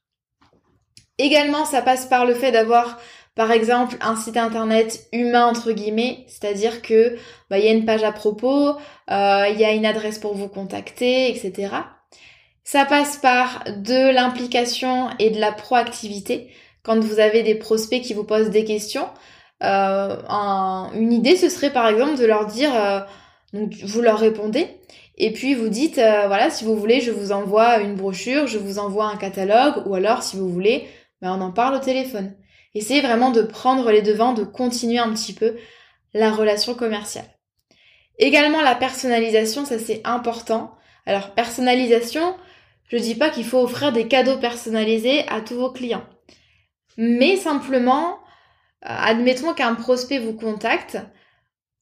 Également, 1.18 1.66
ça 1.66 1.82
passe 1.82 2.06
par 2.06 2.26
le 2.26 2.34
fait 2.34 2.52
d'avoir 2.52 3.00
par 3.36 3.52
exemple, 3.52 3.96
un 4.02 4.16
site 4.16 4.38
internet 4.38 5.08
humain 5.14 5.46
entre 5.46 5.72
guillemets, 5.72 6.26
c'est-à-dire 6.28 6.82
que 6.82 7.16
bah, 7.50 7.60
il 7.60 7.66
y 7.66 7.68
a 7.68 7.72
une 7.72 7.86
page 7.86 8.04
à 8.04 8.12
propos, 8.12 8.70
euh, 8.70 9.46
il 9.50 9.60
y 9.60 9.66
a 9.66 9.72
une 9.72 9.86
adresse 9.86 10.20
pour 10.20 10.36
vous 10.36 10.50
contacter, 10.50 11.30
etc. 11.30 11.70
Ça 12.64 12.86
passe 12.86 13.18
par 13.18 13.64
de 13.66 14.14
l'implication 14.14 15.10
et 15.20 15.30
de 15.30 15.40
la 15.40 15.52
proactivité. 15.52 16.50
Quand 16.84 17.00
vous 17.00 17.20
avez 17.20 17.44
des 17.44 17.56
prospects 17.56 18.02
qui 18.02 18.14
vous 18.14 18.24
posent 18.24 18.50
des 18.50 18.66
questions, 18.66 19.08
euh, 19.64 20.16
une 20.96 21.14
idée 21.14 21.36
ce 21.36 21.50
serait 21.50 21.72
par 21.72 21.88
exemple 21.88 22.18
de 22.18 22.26
leur 22.26 22.48
dire 22.48 22.72
euh, 22.76 23.00
Donc 23.54 23.74
vous 23.84 24.02
leur 24.02 24.18
répondez 24.18 24.68
et 25.18 25.32
puis 25.34 25.54
vous 25.54 25.70
dites 25.70 26.00
euh, 26.00 26.26
voilà 26.28 26.50
si 26.50 26.66
vous 26.66 26.76
voulez 26.76 27.00
je 27.00 27.12
vous 27.12 27.32
envoie 27.32 27.80
une 27.80 27.96
brochure, 27.96 28.48
je 28.48 28.58
vous 28.58 28.80
envoie 28.80 29.06
un 29.06 29.18
catalogue 29.18 29.84
ou 29.86 29.94
alors 29.94 30.24
si 30.24 30.38
vous 30.38 30.50
voulez 30.50 30.88
ben, 31.22 31.38
on 31.38 31.42
en 31.42 31.52
parle 31.52 31.76
au 31.76 31.80
téléphone. 31.80 32.34
Essayez 32.74 33.02
vraiment 33.02 33.32
de 33.32 33.42
prendre 33.42 33.92
les 33.92 34.02
devants, 34.02 34.34
de 34.34 34.44
continuer 34.44 35.00
un 35.00 35.12
petit 35.12 35.34
peu 35.34 35.58
la 36.14 36.32
relation 36.32 36.74
commerciale. 36.74 37.26
Également 38.18 38.62
la 38.62 38.76
personnalisation, 38.76 39.66
ça 39.66 39.80
c'est 39.80 40.02
important. 40.06 40.76
Alors 41.06 41.32
personnalisation, 41.32 42.36
je 42.88 42.98
dis 42.98 43.16
pas 43.16 43.30
qu'il 43.30 43.46
faut 43.46 43.60
offrir 43.60 43.92
des 43.92 44.08
cadeaux 44.08 44.38
personnalisés 44.38 45.28
à 45.28 45.42
tous 45.42 45.56
vos 45.56 45.72
clients. 45.72 46.06
Mais 46.98 47.38
simplement, 47.38 48.20
euh, 48.86 48.90
admettons 48.90 49.54
qu'un 49.54 49.76
prospect 49.76 50.20
vous 50.20 50.34
contacte, 50.34 50.98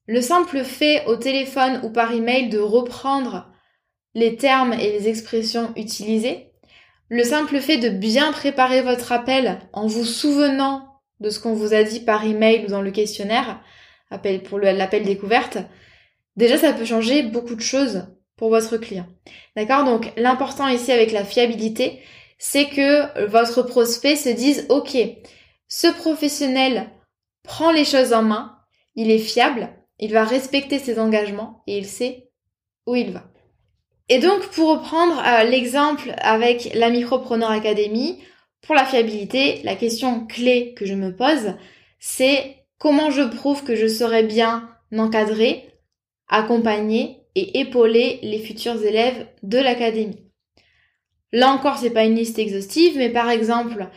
le 0.05 0.21
simple 0.21 0.63
fait 0.63 1.05
au 1.05 1.17
téléphone 1.17 1.81
ou 1.83 1.91
par 1.91 2.11
email 2.11 2.49
de 2.49 2.59
reprendre 2.59 3.51
les 4.15 4.37
termes 4.37 4.73
et 4.73 4.91
les 4.91 5.07
expressions 5.07 5.71
utilisées, 5.75 6.48
le 7.09 7.23
simple 7.23 7.59
fait 7.59 7.77
de 7.77 7.89
bien 7.89 8.31
préparer 8.31 8.81
votre 8.81 9.11
appel 9.11 9.59
en 9.73 9.87
vous 9.87 10.05
souvenant 10.05 11.01
de 11.19 11.29
ce 11.29 11.39
qu'on 11.39 11.53
vous 11.53 11.73
a 11.73 11.83
dit 11.83 11.99
par 11.99 12.23
email 12.23 12.65
ou 12.65 12.67
dans 12.67 12.81
le 12.81 12.91
questionnaire, 12.91 13.61
appel 14.09 14.41
pour 14.43 14.59
l'appel 14.59 15.03
découverte, 15.03 15.57
déjà 16.35 16.57
ça 16.57 16.73
peut 16.73 16.85
changer 16.85 17.23
beaucoup 17.23 17.55
de 17.55 17.61
choses 17.61 18.07
pour 18.37 18.49
votre 18.49 18.77
client. 18.77 19.07
D'accord? 19.55 19.83
Donc 19.83 20.13
l'important 20.15 20.67
ici 20.67 20.91
avec 20.91 21.11
la 21.11 21.25
fiabilité, 21.25 21.99
c'est 22.37 22.69
que 22.69 23.25
votre 23.25 23.63
prospect 23.63 24.15
se 24.15 24.29
dise 24.29 24.65
OK, 24.69 24.97
ce 25.67 25.87
professionnel 25.87 26.89
prend 27.43 27.71
les 27.71 27.85
choses 27.85 28.13
en 28.13 28.23
main, 28.23 28.57
il 28.95 29.11
est 29.11 29.19
fiable, 29.19 29.69
il 29.99 30.13
va 30.13 30.23
respecter 30.23 30.79
ses 30.79 30.99
engagements 30.99 31.63
et 31.67 31.77
il 31.77 31.85
sait 31.85 32.29
où 32.85 32.95
il 32.95 33.11
va. 33.11 33.28
Et 34.09 34.17
donc 34.19 34.47
pour 34.49 34.69
reprendre 34.69 35.21
euh, 35.25 35.43
l'exemple 35.43 36.13
avec 36.17 36.71
la 36.73 36.89
Micropreneur 36.89 37.51
Academy, 37.51 38.19
pour 38.61 38.75
la 38.75 38.85
fiabilité, 38.85 39.61
la 39.63 39.75
question 39.75 40.25
clé 40.25 40.73
que 40.75 40.85
je 40.85 40.95
me 40.95 41.15
pose, 41.15 41.53
c'est 41.99 42.57
comment 42.79 43.11
je 43.11 43.21
prouve 43.21 43.63
que 43.63 43.75
je 43.75 43.87
serai 43.87 44.23
bien 44.23 44.69
encadré, 44.97 45.73
accompagné 46.27 47.23
et 47.35 47.59
épauler 47.59 48.19
les 48.23 48.39
futurs 48.39 48.83
élèves 48.83 49.27
de 49.43 49.59
l'académie. 49.59 50.25
Là 51.31 51.51
encore, 51.51 51.77
c'est 51.77 51.91
pas 51.91 52.05
une 52.05 52.15
liste 52.15 52.39
exhaustive, 52.39 52.97
mais 52.97 53.09
par 53.09 53.29
exemple, 53.29 53.87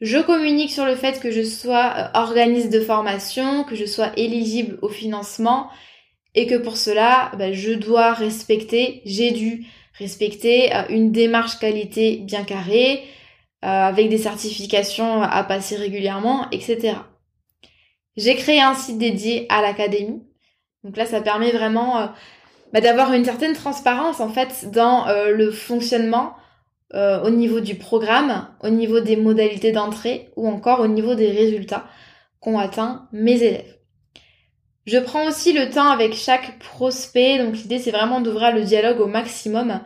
je 0.00 0.18
communique 0.18 0.70
sur 0.70 0.84
le 0.84 0.94
fait 0.94 1.20
que 1.20 1.32
je 1.32 1.42
sois 1.42 1.94
euh, 1.96 2.18
organisme 2.18 2.70
de 2.70 2.80
formation, 2.80 3.64
que 3.64 3.74
je 3.74 3.86
sois 3.86 4.12
éligible 4.16 4.78
au 4.82 4.88
financement 4.88 5.68
et 6.36 6.46
que 6.46 6.54
pour 6.54 6.76
cela, 6.76 7.32
bah, 7.38 7.52
je 7.52 7.72
dois 7.72 8.12
respecter, 8.12 9.02
j'ai 9.04 9.32
dû 9.32 9.66
respecter 9.98 10.74
euh, 10.74 10.82
une 10.90 11.10
démarche 11.10 11.58
qualité 11.58 12.18
bien 12.18 12.44
carrée, 12.44 13.02
euh, 13.64 13.68
avec 13.68 14.08
des 14.08 14.18
certifications 14.18 15.22
à 15.22 15.42
passer 15.42 15.76
régulièrement, 15.76 16.48
etc. 16.52 16.98
J'ai 18.16 18.36
créé 18.36 18.60
un 18.60 18.74
site 18.74 18.98
dédié 18.98 19.46
à 19.48 19.62
l'académie. 19.62 20.22
Donc 20.84 20.96
là, 20.96 21.06
ça 21.06 21.20
permet 21.20 21.50
vraiment 21.50 22.12
bah, 22.72 22.80
d'avoir 22.80 23.12
une 23.12 23.24
certaine 23.24 23.54
transparence 23.54 24.20
en 24.20 24.28
fait 24.28 24.70
dans 24.70 25.06
euh, 25.08 25.30
le 25.30 25.50
fonctionnement 25.50 26.34
euh, 26.94 27.22
au 27.22 27.30
niveau 27.30 27.60
du 27.60 27.76
programme, 27.76 28.48
au 28.62 28.68
niveau 28.68 29.00
des 29.00 29.16
modalités 29.16 29.72
d'entrée 29.72 30.30
ou 30.36 30.48
encore 30.48 30.80
au 30.80 30.86
niveau 30.86 31.14
des 31.14 31.30
résultats 31.30 31.86
qu'ont 32.40 32.58
atteint 32.58 33.08
mes 33.12 33.42
élèves. 33.42 33.75
Je 34.86 34.98
prends 34.98 35.26
aussi 35.26 35.52
le 35.52 35.68
temps 35.70 35.90
avec 35.90 36.14
chaque 36.14 36.58
prospect, 36.58 37.38
donc 37.38 37.56
l'idée 37.56 37.78
c'est 37.78 37.90
vraiment 37.90 38.20
d'ouvrir 38.20 38.54
le 38.54 38.62
dialogue 38.62 39.00
au 39.00 39.06
maximum. 39.06 39.80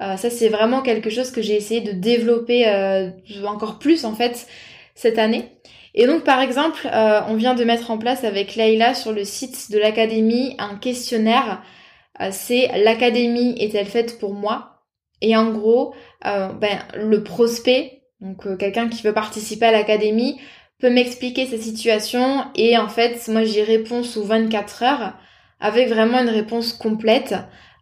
Euh, 0.00 0.16
ça 0.16 0.30
c'est 0.30 0.48
vraiment 0.48 0.82
quelque 0.82 1.10
chose 1.10 1.30
que 1.30 1.40
j'ai 1.42 1.54
essayé 1.56 1.80
de 1.80 1.92
développer 1.92 2.66
encore 3.46 3.78
plus 3.78 4.04
en 4.04 4.14
fait 4.14 4.46
cette 4.94 5.18
année. 5.18 5.50
Et 5.94 6.06
donc 6.06 6.24
par 6.24 6.40
exemple, 6.40 6.88
on 6.92 7.34
vient 7.36 7.54
de 7.54 7.64
mettre 7.64 7.90
en 7.90 7.98
place 7.98 8.24
avec 8.24 8.56
Leïla 8.56 8.94
sur 8.94 9.12
le 9.12 9.24
site 9.24 9.70
de 9.70 9.78
l'académie 9.78 10.56
un 10.58 10.76
questionnaire 10.76 11.62
euh, 12.20 12.28
c'est 12.30 12.68
l'académie 12.82 13.54
est-elle 13.58 13.86
faite 13.86 14.18
pour 14.18 14.34
moi? 14.34 14.82
Et 15.20 15.36
en 15.36 15.50
gros, 15.50 15.94
euh, 16.26 16.48
ben, 16.52 16.78
le 16.94 17.22
prospect, 17.24 18.02
donc 18.20 18.46
euh, 18.46 18.56
quelqu'un 18.56 18.88
qui 18.88 19.02
veut 19.02 19.14
participer 19.14 19.66
à 19.66 19.72
l'académie, 19.72 20.40
peut 20.84 20.90
m'expliquer 20.90 21.46
sa 21.46 21.56
situation 21.56 22.44
et 22.54 22.76
en 22.76 22.88
fait, 22.90 23.26
moi 23.28 23.42
j'y 23.42 23.62
réponds 23.62 24.02
sous 24.02 24.22
24 24.22 24.82
heures 24.82 25.14
avec 25.58 25.88
vraiment 25.88 26.18
une 26.20 26.28
réponse 26.28 26.74
complète, 26.74 27.34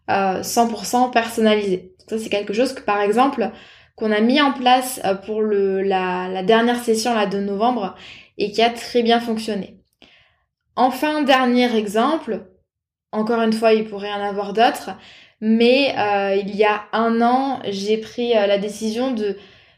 100% 0.08 1.10
personnalisée. 1.10 1.96
Ça 2.06 2.16
c'est 2.16 2.28
quelque 2.28 2.52
chose 2.52 2.72
que 2.72 2.82
par 2.82 3.00
exemple 3.00 3.50
qu'on 3.96 4.12
a 4.12 4.20
mis 4.20 4.40
en 4.40 4.52
place 4.52 5.00
pour 5.26 5.42
le, 5.42 5.82
la, 5.82 6.44
dernière 6.44 6.78
session 6.78 7.12
là 7.12 7.26
de 7.26 7.38
novembre 7.38 7.96
et 8.38 8.52
qui 8.52 8.62
a 8.62 8.70
très 8.70 9.02
bien 9.02 9.18
fonctionné. 9.18 9.80
Enfin, 10.76 11.22
dernier 11.22 11.76
exemple, 11.76 12.46
encore 13.10 13.42
une 13.42 13.52
fois, 13.52 13.72
il 13.72 13.84
pourrait 13.88 14.10
y 14.10 14.14
en 14.14 14.22
avoir 14.22 14.52
d'autres. 14.52 14.90
Mais 15.40 15.92
euh, 15.98 16.36
il 16.36 16.54
y 16.54 16.62
a 16.62 16.84
un 16.92 17.20
an, 17.20 17.62
j'ai 17.68 17.98
pris 17.98 18.36
euh, 18.36 18.46
la 18.46 18.58
décision 18.58 19.10
de, 19.10 19.36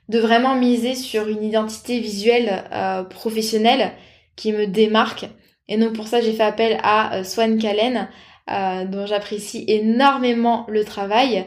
de 0.08 0.18
vraiment 0.18 0.54
miser 0.54 0.94
sur 0.94 1.28
une 1.28 1.42
identité 1.42 2.00
visuelle 2.00 2.64
euh, 2.72 3.04
professionnelle 3.04 3.92
qui 4.36 4.52
me 4.52 4.66
démarque. 4.66 5.26
Et 5.68 5.78
donc 5.78 5.94
pour 5.94 6.08
ça, 6.08 6.20
j'ai 6.20 6.32
fait 6.32 6.42
appel 6.42 6.78
à 6.82 7.24
Swan 7.24 7.58
Callen, 7.58 8.08
dont 8.46 9.06
j'apprécie 9.06 9.64
énormément 9.66 10.66
le 10.68 10.84
travail. 10.84 11.46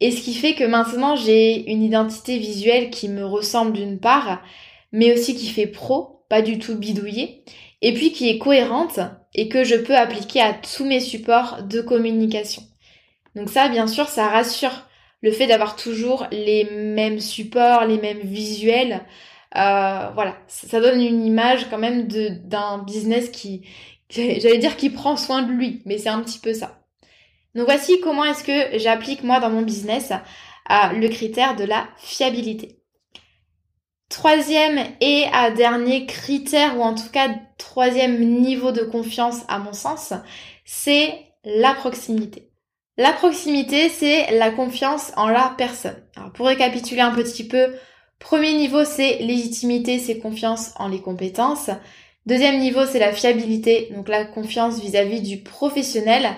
Et 0.00 0.10
ce 0.10 0.20
qui 0.20 0.34
fait 0.34 0.54
que 0.54 0.64
maintenant, 0.64 1.14
j'ai 1.14 1.70
une 1.70 1.84
identité 1.84 2.38
visuelle 2.38 2.90
qui 2.90 3.08
me 3.08 3.24
ressemble 3.24 3.72
d'une 3.72 4.00
part, 4.00 4.42
mais 4.90 5.12
aussi 5.12 5.36
qui 5.36 5.46
fait 5.46 5.68
pro, 5.68 6.24
pas 6.28 6.42
du 6.42 6.58
tout 6.58 6.76
bidouillé, 6.76 7.44
et 7.82 7.94
puis 7.94 8.10
qui 8.10 8.28
est 8.28 8.38
cohérente 8.38 8.98
et 9.34 9.48
que 9.48 9.62
je 9.62 9.76
peux 9.76 9.96
appliquer 9.96 10.40
à 10.40 10.54
tous 10.54 10.84
mes 10.84 10.98
supports 10.98 11.62
de 11.62 11.80
communication. 11.80 12.62
Donc 13.36 13.48
ça, 13.48 13.68
bien 13.68 13.86
sûr, 13.86 14.08
ça 14.08 14.28
rassure 14.28 14.86
le 15.22 15.32
fait 15.32 15.46
d'avoir 15.46 15.76
toujours 15.76 16.26
les 16.30 16.64
mêmes 16.64 17.20
supports, 17.20 17.84
les 17.84 17.98
mêmes 17.98 18.20
visuels. 18.20 19.04
Euh, 19.56 20.10
voilà, 20.14 20.36
ça, 20.48 20.80
donne 20.80 21.00
une 21.00 21.24
image 21.24 21.68
quand 21.70 21.78
même 21.78 22.08
d'un 22.08 22.78
business 22.78 23.28
qui, 23.28 23.62
j'allais 24.10 24.58
dire, 24.58 24.76
qui 24.76 24.90
prend 24.90 25.16
soin 25.16 25.42
de 25.42 25.52
lui, 25.52 25.82
mais 25.84 25.98
c'est 25.98 26.08
un 26.08 26.20
petit 26.20 26.38
peu 26.38 26.54
ça. 26.54 26.82
Donc 27.54 27.66
voici 27.66 28.00
comment 28.00 28.24
est-ce 28.24 28.44
que 28.44 28.78
j'applique 28.78 29.22
moi 29.22 29.38
dans 29.40 29.50
mon 29.50 29.62
business 29.62 30.12
euh, 30.70 30.92
le 30.94 31.08
critère 31.08 31.54
de 31.56 31.64
la 31.64 31.86
fiabilité. 31.98 32.78
Troisième 34.08 34.78
et 35.00 35.24
à 35.32 35.50
dernier 35.50 36.06
critère, 36.06 36.78
ou 36.78 36.82
en 36.82 36.94
tout 36.94 37.08
cas 37.12 37.28
troisième 37.58 38.20
niveau 38.40 38.72
de 38.72 38.82
confiance 38.82 39.40
à 39.48 39.58
mon 39.58 39.72
sens, 39.72 40.12
c'est 40.64 41.14
la 41.44 41.74
proximité. 41.74 42.51
La 42.98 43.12
proximité, 43.14 43.88
c'est 43.88 44.32
la 44.32 44.50
confiance 44.50 45.12
en 45.16 45.28
la 45.28 45.54
personne. 45.56 45.96
Alors 46.14 46.30
pour 46.32 46.46
récapituler 46.46 47.00
un 47.00 47.14
petit 47.14 47.46
peu, 47.46 47.74
premier 48.18 48.52
niveau, 48.52 48.84
c'est 48.84 49.18
légitimité, 49.18 49.98
c'est 49.98 50.18
confiance 50.18 50.72
en 50.76 50.88
les 50.88 51.00
compétences. 51.00 51.70
Deuxième 52.26 52.58
niveau, 52.58 52.84
c'est 52.84 52.98
la 52.98 53.12
fiabilité, 53.12 53.88
donc 53.96 54.08
la 54.08 54.26
confiance 54.26 54.78
vis-à-vis 54.78 55.22
du 55.22 55.38
professionnel. 55.38 56.28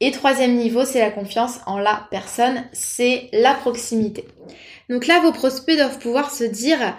Et 0.00 0.10
troisième 0.10 0.56
niveau, 0.56 0.86
c'est 0.86 1.00
la 1.00 1.10
confiance 1.10 1.60
en 1.66 1.78
la 1.78 2.08
personne, 2.10 2.64
c'est 2.72 3.28
la 3.34 3.52
proximité. 3.52 4.24
Donc 4.88 5.06
là, 5.06 5.20
vos 5.20 5.32
prospects 5.32 5.76
doivent 5.76 5.98
pouvoir 5.98 6.30
se 6.30 6.44
dire, 6.44 6.96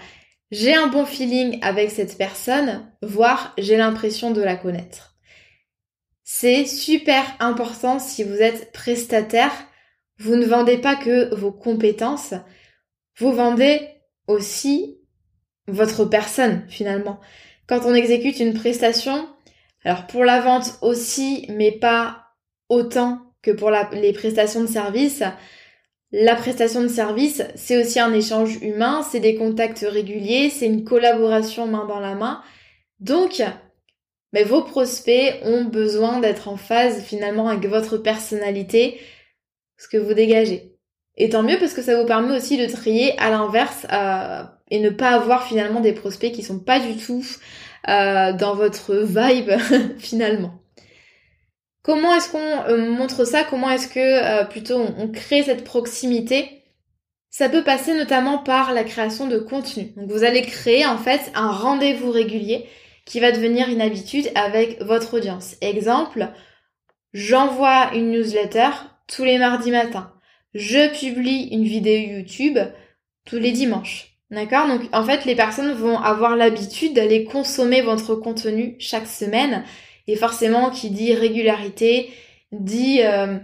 j'ai 0.51 0.75
un 0.75 0.87
bon 0.87 1.05
feeling 1.05 1.57
avec 1.63 1.89
cette 1.89 2.19
personne, 2.19 2.87
voire 3.01 3.53
j'ai 3.57 3.77
l'impression 3.77 4.29
de 4.29 4.41
la 4.41 4.55
connaître. 4.55 5.10
C'est 6.33 6.65
super 6.65 7.25
important 7.41 7.99
si 7.99 8.23
vous 8.23 8.37
êtes 8.37 8.71
prestataire. 8.71 9.51
Vous 10.17 10.37
ne 10.37 10.45
vendez 10.45 10.77
pas 10.77 10.95
que 10.95 11.35
vos 11.35 11.51
compétences, 11.51 12.33
vous 13.17 13.33
vendez 13.33 13.81
aussi 14.27 14.97
votre 15.67 16.05
personne 16.05 16.63
finalement. 16.69 17.19
Quand 17.67 17.81
on 17.85 17.93
exécute 17.93 18.39
une 18.39 18.53
prestation, 18.53 19.27
alors 19.83 20.07
pour 20.07 20.23
la 20.23 20.39
vente 20.39 20.79
aussi, 20.81 21.45
mais 21.49 21.73
pas 21.73 22.23
autant 22.69 23.19
que 23.41 23.51
pour 23.51 23.69
les 23.91 24.13
prestations 24.13 24.61
de 24.61 24.67
service, 24.67 25.23
la 26.13 26.35
prestation 26.35 26.81
de 26.81 26.87
service, 26.87 27.43
c'est 27.55 27.79
aussi 27.79 27.99
un 27.99 28.13
échange 28.13 28.55
humain, 28.63 29.03
c'est 29.03 29.19
des 29.19 29.35
contacts 29.35 29.85
réguliers, 29.87 30.49
c'est 30.49 30.65
une 30.67 30.85
collaboration 30.85 31.67
main 31.67 31.85
dans 31.85 31.99
la 31.99 32.15
main. 32.15 32.41
Donc, 33.01 33.43
mais 34.33 34.43
vos 34.43 34.63
prospects 34.63 35.39
ont 35.43 35.65
besoin 35.65 36.19
d'être 36.19 36.47
en 36.47 36.57
phase 36.57 37.03
finalement 37.03 37.49
avec 37.49 37.67
votre 37.67 37.97
personnalité, 37.97 38.99
ce 39.77 39.87
que 39.87 39.97
vous 39.97 40.13
dégagez. 40.13 40.71
Et 41.17 41.29
tant 41.29 41.43
mieux 41.43 41.57
parce 41.59 41.73
que 41.73 41.81
ça 41.81 41.99
vous 41.99 42.05
permet 42.05 42.35
aussi 42.35 42.57
de 42.57 42.71
trier 42.71 43.17
à 43.19 43.29
l'inverse 43.29 43.85
euh, 43.91 44.43
et 44.69 44.79
ne 44.79 44.89
pas 44.89 45.09
avoir 45.09 45.45
finalement 45.45 45.81
des 45.81 45.93
prospects 45.93 46.31
qui 46.31 46.43
sont 46.43 46.59
pas 46.59 46.79
du 46.79 46.95
tout 46.95 47.25
euh, 47.89 48.33
dans 48.33 48.55
votre 48.55 48.95
vibe 48.95 49.51
finalement. 49.99 50.53
Comment 51.83 52.15
est-ce 52.15 52.31
qu'on 52.31 52.69
euh, 52.69 52.89
montre 52.91 53.25
ça? 53.25 53.43
Comment 53.43 53.69
est-ce 53.71 53.87
que 53.87 54.45
plutôt 54.49 54.79
on, 54.97 55.09
crée 55.09 55.43
cette 55.43 55.63
proximité? 55.63 56.63
Ça 57.29 57.49
peut 57.49 57.63
passer 57.63 57.93
notamment 57.93 58.37
par 58.37 58.73
la 58.73 58.83
création 58.83 59.27
de 59.27 59.37
contenu. 59.37 59.93
Donc 59.95 60.09
vous 60.09 60.23
allez 60.23 60.41
créer 60.41 60.85
en 60.85 60.97
fait 60.97 61.31
un 61.33 61.51
rendez-vous 61.51 62.11
régulier 62.11 62.67
qui 63.05 63.19
va 63.19 63.31
devenir 63.31 63.69
une 63.69 63.81
habitude 63.81 64.29
avec 64.35 64.81
votre 64.81 65.15
audience. 65.15 65.55
Exemple, 65.61 66.29
j'envoie 67.13 67.93
une 67.93 68.11
newsletter 68.11 68.69
tous 69.07 69.23
les 69.23 69.37
mardis 69.37 69.71
matins. 69.71 70.13
Je 70.53 70.89
publie 70.99 71.49
une 71.51 71.63
vidéo 71.63 72.17
YouTube 72.17 72.59
tous 73.25 73.37
les 73.37 73.51
dimanches. 73.51 74.11
D'accord? 74.29 74.67
Donc 74.67 74.81
en 74.93 75.03
fait, 75.03 75.25
les 75.25 75.35
personnes 75.35 75.73
vont 75.73 75.99
avoir 75.99 76.35
l'habitude 76.35 76.93
d'aller 76.93 77.25
consommer 77.25 77.81
votre 77.81 78.15
contenu 78.15 78.75
chaque 78.79 79.07
semaine. 79.07 79.63
Et 80.07 80.15
forcément, 80.15 80.69
qui 80.69 80.89
dit 80.89 81.13
régularité, 81.13 82.11
dit 82.51 83.01
euh, 83.01 83.37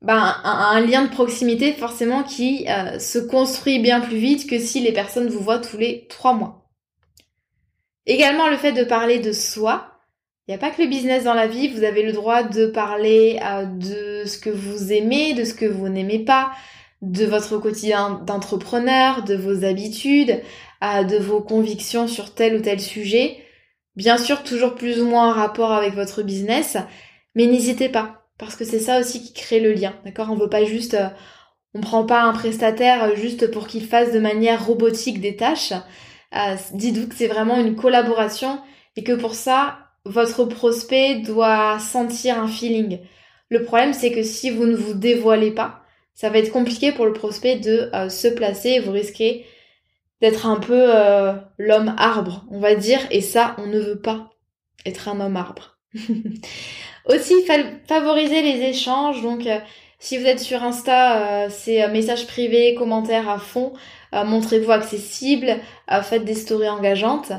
ben, 0.00 0.36
un, 0.44 0.80
lien 0.80 1.04
de 1.04 1.10
proximité 1.10 1.72
forcément 1.72 2.22
qui 2.22 2.66
euh, 2.68 2.98
se 2.98 3.18
construit 3.18 3.78
bien 3.78 4.00
plus 4.00 4.16
vite 4.16 4.48
que 4.48 4.58
si 4.58 4.80
les 4.80 4.92
personnes 4.92 5.28
vous 5.28 5.40
voient 5.40 5.58
tous 5.58 5.78
les 5.78 6.06
trois 6.08 6.32
mois. 6.32 6.61
Également 8.06 8.48
le 8.48 8.56
fait 8.56 8.72
de 8.72 8.84
parler 8.84 9.18
de 9.18 9.32
soi. 9.32 9.88
Il 10.46 10.50
n'y 10.50 10.56
a 10.56 10.58
pas 10.58 10.70
que 10.70 10.82
le 10.82 10.88
business 10.88 11.24
dans 11.24 11.34
la 11.34 11.46
vie, 11.46 11.68
vous 11.68 11.84
avez 11.84 12.02
le 12.02 12.12
droit 12.12 12.42
de 12.42 12.66
parler 12.66 13.38
euh, 13.44 13.64
de 13.64 14.24
ce 14.26 14.38
que 14.38 14.50
vous 14.50 14.92
aimez, 14.92 15.34
de 15.34 15.44
ce 15.44 15.54
que 15.54 15.66
vous 15.66 15.88
n'aimez 15.88 16.18
pas, 16.18 16.52
de 17.00 17.24
votre 17.24 17.58
quotidien 17.58 18.20
d'entrepreneur, 18.26 19.22
de 19.22 19.36
vos 19.36 19.64
habitudes, 19.64 20.40
de 20.82 21.16
vos 21.16 21.40
convictions 21.40 22.08
sur 22.08 22.34
tel 22.34 22.56
ou 22.56 22.60
tel 22.60 22.80
sujet. 22.80 23.38
Bien 23.94 24.18
sûr, 24.18 24.42
toujours 24.42 24.74
plus 24.74 25.00
ou 25.00 25.06
moins 25.06 25.28
en 25.28 25.32
rapport 25.32 25.72
avec 25.72 25.94
votre 25.94 26.22
business, 26.22 26.76
mais 27.34 27.46
n'hésitez 27.46 27.88
pas, 27.88 28.24
parce 28.38 28.56
que 28.56 28.64
c'est 28.64 28.80
ça 28.80 28.98
aussi 28.98 29.22
qui 29.22 29.32
crée 29.32 29.60
le 29.60 29.72
lien, 29.72 29.94
d'accord? 30.04 30.28
On 30.30 30.36
veut 30.36 30.48
pas 30.48 30.64
juste, 30.64 30.94
euh, 30.94 31.08
on 31.74 31.80
prend 31.80 32.04
pas 32.04 32.22
un 32.22 32.32
prestataire 32.32 33.14
juste 33.16 33.50
pour 33.50 33.66
qu'il 33.68 33.84
fasse 33.84 34.12
de 34.12 34.18
manière 34.18 34.64
robotique 34.64 35.20
des 35.20 35.36
tâches. 35.36 35.74
Dites-vous 36.72 37.08
que 37.08 37.14
c'est 37.14 37.28
vraiment 37.28 37.58
une 37.58 37.76
collaboration 37.76 38.60
et 38.96 39.04
que 39.04 39.12
pour 39.12 39.34
ça, 39.34 39.78
votre 40.04 40.44
prospect 40.44 41.16
doit 41.20 41.78
sentir 41.78 42.38
un 42.38 42.48
feeling. 42.48 43.00
Le 43.48 43.64
problème, 43.64 43.92
c'est 43.92 44.12
que 44.12 44.22
si 44.22 44.50
vous 44.50 44.66
ne 44.66 44.76
vous 44.76 44.94
dévoilez 44.94 45.50
pas, 45.50 45.82
ça 46.14 46.30
va 46.30 46.38
être 46.38 46.52
compliqué 46.52 46.92
pour 46.92 47.06
le 47.06 47.12
prospect 47.12 47.56
de 47.56 47.90
euh, 47.94 48.08
se 48.08 48.28
placer 48.28 48.70
et 48.70 48.80
vous 48.80 48.92
risquez 48.92 49.46
d'être 50.20 50.46
un 50.46 50.56
peu 50.56 50.84
euh, 50.94 51.32
l'homme 51.58 51.94
arbre, 51.98 52.44
on 52.50 52.60
va 52.60 52.74
dire, 52.74 53.00
et 53.10 53.20
ça, 53.20 53.56
on 53.58 53.66
ne 53.66 53.80
veut 53.80 54.00
pas 54.00 54.30
être 54.86 55.08
un 55.08 55.20
homme 55.20 55.36
arbre. 55.36 55.78
Aussi, 57.06 57.34
favoriser 57.88 58.42
les 58.42 58.68
échanges, 58.68 59.24
euh, 59.24 59.58
si 60.04 60.18
vous 60.18 60.26
êtes 60.26 60.40
sur 60.40 60.62
Insta, 60.62 61.48
c'est 61.48 61.86
messages 61.88 62.26
privés, 62.26 62.74
commentaires 62.74 63.28
à 63.28 63.38
fond, 63.38 63.72
montrez-vous 64.12 64.72
accessible, 64.72 65.56
faites 66.02 66.24
des 66.24 66.34
stories 66.34 66.68
engageantes. 66.68 67.32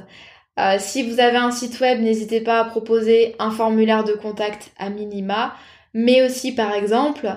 si 0.80 1.04
vous 1.04 1.20
avez 1.20 1.38
un 1.38 1.52
site 1.52 1.80
web, 1.82 2.00
n'hésitez 2.02 2.40
pas 2.42 2.60
à 2.60 2.64
proposer 2.64 3.36
un 3.38 3.52
formulaire 3.52 4.06
de 4.06 4.14
contact 4.14 4.72
à 4.80 4.90
minima, 4.90 5.56
mais 5.94 6.26
aussi 6.26 6.56
par 6.56 6.74
exemple 6.74 7.28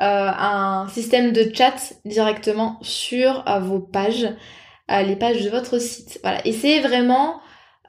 euh, 0.00 0.04
un 0.04 0.88
système 0.88 1.30
de 1.32 1.48
chat 1.54 1.94
directement 2.04 2.78
sur 2.82 3.48
euh, 3.48 3.60
vos 3.60 3.78
pages, 3.78 4.28
euh, 4.90 5.02
les 5.02 5.14
pages 5.14 5.44
de 5.44 5.50
votre 5.50 5.78
site. 5.78 6.18
Voilà. 6.22 6.44
Essayez 6.44 6.80
vraiment 6.80 7.40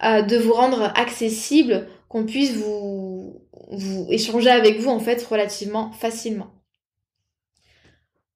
de 0.01 0.38
vous 0.38 0.51
rendre 0.51 0.91
accessible, 0.95 1.88
qu'on 2.10 2.25
puisse 2.25 2.53
vous, 2.58 3.41
vous 3.71 4.05
échanger 4.10 4.49
avec 4.49 4.77
vous 4.81 4.89
en 4.89 4.99
fait 4.99 5.23
relativement 5.23 5.93
facilement. 5.93 6.55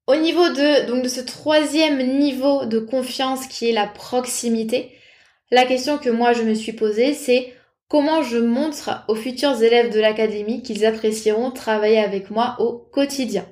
Au 0.10 0.16
niveau 0.16 0.50
de, 0.50 1.08
ce 1.08 1.22
troisième 1.22 2.02
niveau 2.18 2.66
de 2.66 2.80
confiance 2.80 3.46
qui 3.46 3.70
est 3.70 3.74
la 3.74 3.86
proximité, 3.86 4.92
la 5.52 5.66
question 5.66 6.00
que 6.00 6.10
moi 6.10 6.34
je 6.34 6.42
me 6.42 6.56
suis 6.56 6.74
posée, 6.74 7.14
c'est 7.14 7.54
comment 7.88 8.24
je 8.24 8.40
montre 8.40 9.06
aux 9.08 9.14
futurs 9.14 9.62
élèves 9.62 9.94
de 9.94 10.00
l'académie 10.00 10.64
qu'ils 10.64 10.84
apprécieront 10.84 11.52
travailler 11.52 12.00
avec 12.00 12.32
moi 12.32 12.56
au 12.58 12.76
quotidien. 12.92 13.46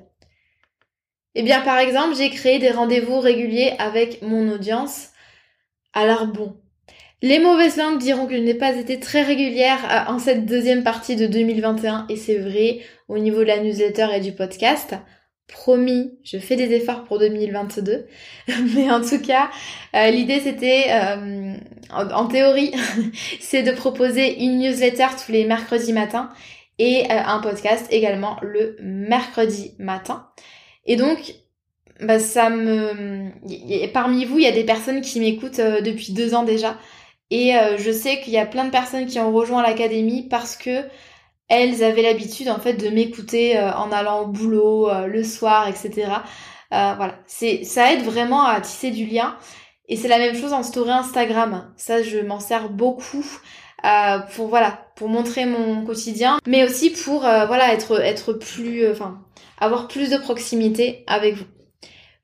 Eh 1.36 1.44
bien, 1.44 1.60
par 1.60 1.78
exemple, 1.78 2.16
j'ai 2.16 2.30
créé 2.30 2.58
des 2.58 2.72
rendez-vous 2.72 3.20
réguliers 3.20 3.76
avec 3.78 4.20
mon 4.22 4.50
audience. 4.50 5.10
Alors 5.92 6.26
bon, 6.26 6.56
les 7.22 7.38
mauvaises 7.38 7.76
langues 7.76 8.00
diront 8.00 8.26
que 8.26 8.36
je 8.36 8.42
n'ai 8.42 8.54
pas 8.54 8.74
été 8.74 8.98
très 8.98 9.22
régulière 9.22 9.78
euh, 9.84 10.12
en 10.12 10.18
cette 10.18 10.44
deuxième 10.44 10.82
partie 10.82 11.14
de 11.14 11.28
2021 11.28 12.06
et 12.08 12.16
c'est 12.16 12.38
vrai 12.38 12.80
au 13.06 13.18
niveau 13.18 13.38
de 13.38 13.44
la 13.44 13.60
newsletter 13.60 14.08
et 14.12 14.20
du 14.20 14.32
podcast. 14.32 14.96
Promis, 15.48 16.18
je 16.24 16.38
fais 16.38 16.56
des 16.56 16.72
efforts 16.74 17.04
pour 17.04 17.18
2022. 17.18 18.06
Mais 18.74 18.90
en 18.90 19.00
tout 19.00 19.20
cas, 19.20 19.50
euh, 19.96 20.10
l'idée 20.10 20.40
c'était, 20.40 20.86
euh, 20.90 21.54
en, 21.90 22.26
théorie, 22.26 22.72
c'est 23.40 23.62
de 23.62 23.72
proposer 23.72 24.42
une 24.42 24.58
newsletter 24.58 25.06
tous 25.24 25.32
les 25.32 25.44
mercredis 25.44 25.92
matins 25.92 26.30
et 26.78 27.10
un 27.10 27.40
podcast 27.40 27.86
également 27.90 28.36
le 28.40 28.76
mercredi 28.80 29.72
matin. 29.78 30.28
Et 30.86 30.96
donc, 30.96 31.34
bah, 32.00 32.18
ça 32.18 32.50
me... 32.50 33.30
Parmi 33.92 34.24
vous, 34.24 34.38
il 34.38 34.44
y 34.44 34.48
a 34.48 34.52
des 34.52 34.64
personnes 34.64 35.00
qui 35.00 35.20
m'écoutent 35.20 35.58
euh, 35.58 35.80
depuis 35.80 36.12
deux 36.12 36.34
ans 36.34 36.44
déjà. 36.44 36.76
Et 37.30 37.56
euh, 37.56 37.76
je 37.76 37.90
sais 37.90 38.20
qu'il 38.20 38.32
y 38.32 38.38
a 38.38 38.46
plein 38.46 38.64
de 38.64 38.70
personnes 38.70 39.06
qui 39.06 39.18
ont 39.18 39.32
rejoint 39.32 39.62
l'académie 39.62 40.22
parce 40.28 40.56
que 40.56 40.84
elles 41.48 41.82
avaient 41.82 42.02
l'habitude 42.02 42.48
en 42.48 42.58
fait 42.58 42.74
de 42.74 42.88
m'écouter 42.88 43.56
euh, 43.58 43.72
en 43.72 43.90
allant 43.92 44.22
au 44.22 44.26
boulot 44.26 44.90
le 45.06 45.24
soir, 45.24 45.68
etc. 45.68 46.10
voilà, 46.70 47.18
c'est 47.26 47.64
ça 47.64 47.92
aide 47.92 48.02
vraiment 48.04 48.44
à 48.44 48.60
tisser 48.60 48.90
du 48.90 49.06
lien. 49.06 49.36
Et 49.90 49.96
c'est 49.96 50.08
la 50.08 50.18
même 50.18 50.36
chose 50.36 50.52
en 50.52 50.62
story 50.62 50.90
Instagram. 50.90 51.72
Ça, 51.78 52.02
je 52.02 52.18
m'en 52.18 52.40
sers 52.40 52.68
beaucoup 52.68 53.24
pour 54.34 54.48
voilà, 54.48 54.86
pour 54.96 55.08
montrer 55.08 55.46
mon 55.46 55.84
quotidien, 55.84 56.38
mais 56.46 56.64
aussi 56.64 56.90
pour 56.90 57.20
voilà 57.20 57.72
être 57.72 58.00
être 58.00 58.34
plus, 58.34 58.90
enfin 58.90 59.18
avoir 59.58 59.88
plus 59.88 60.10
de 60.10 60.18
proximité 60.18 61.04
avec 61.06 61.36
vous. 61.36 61.46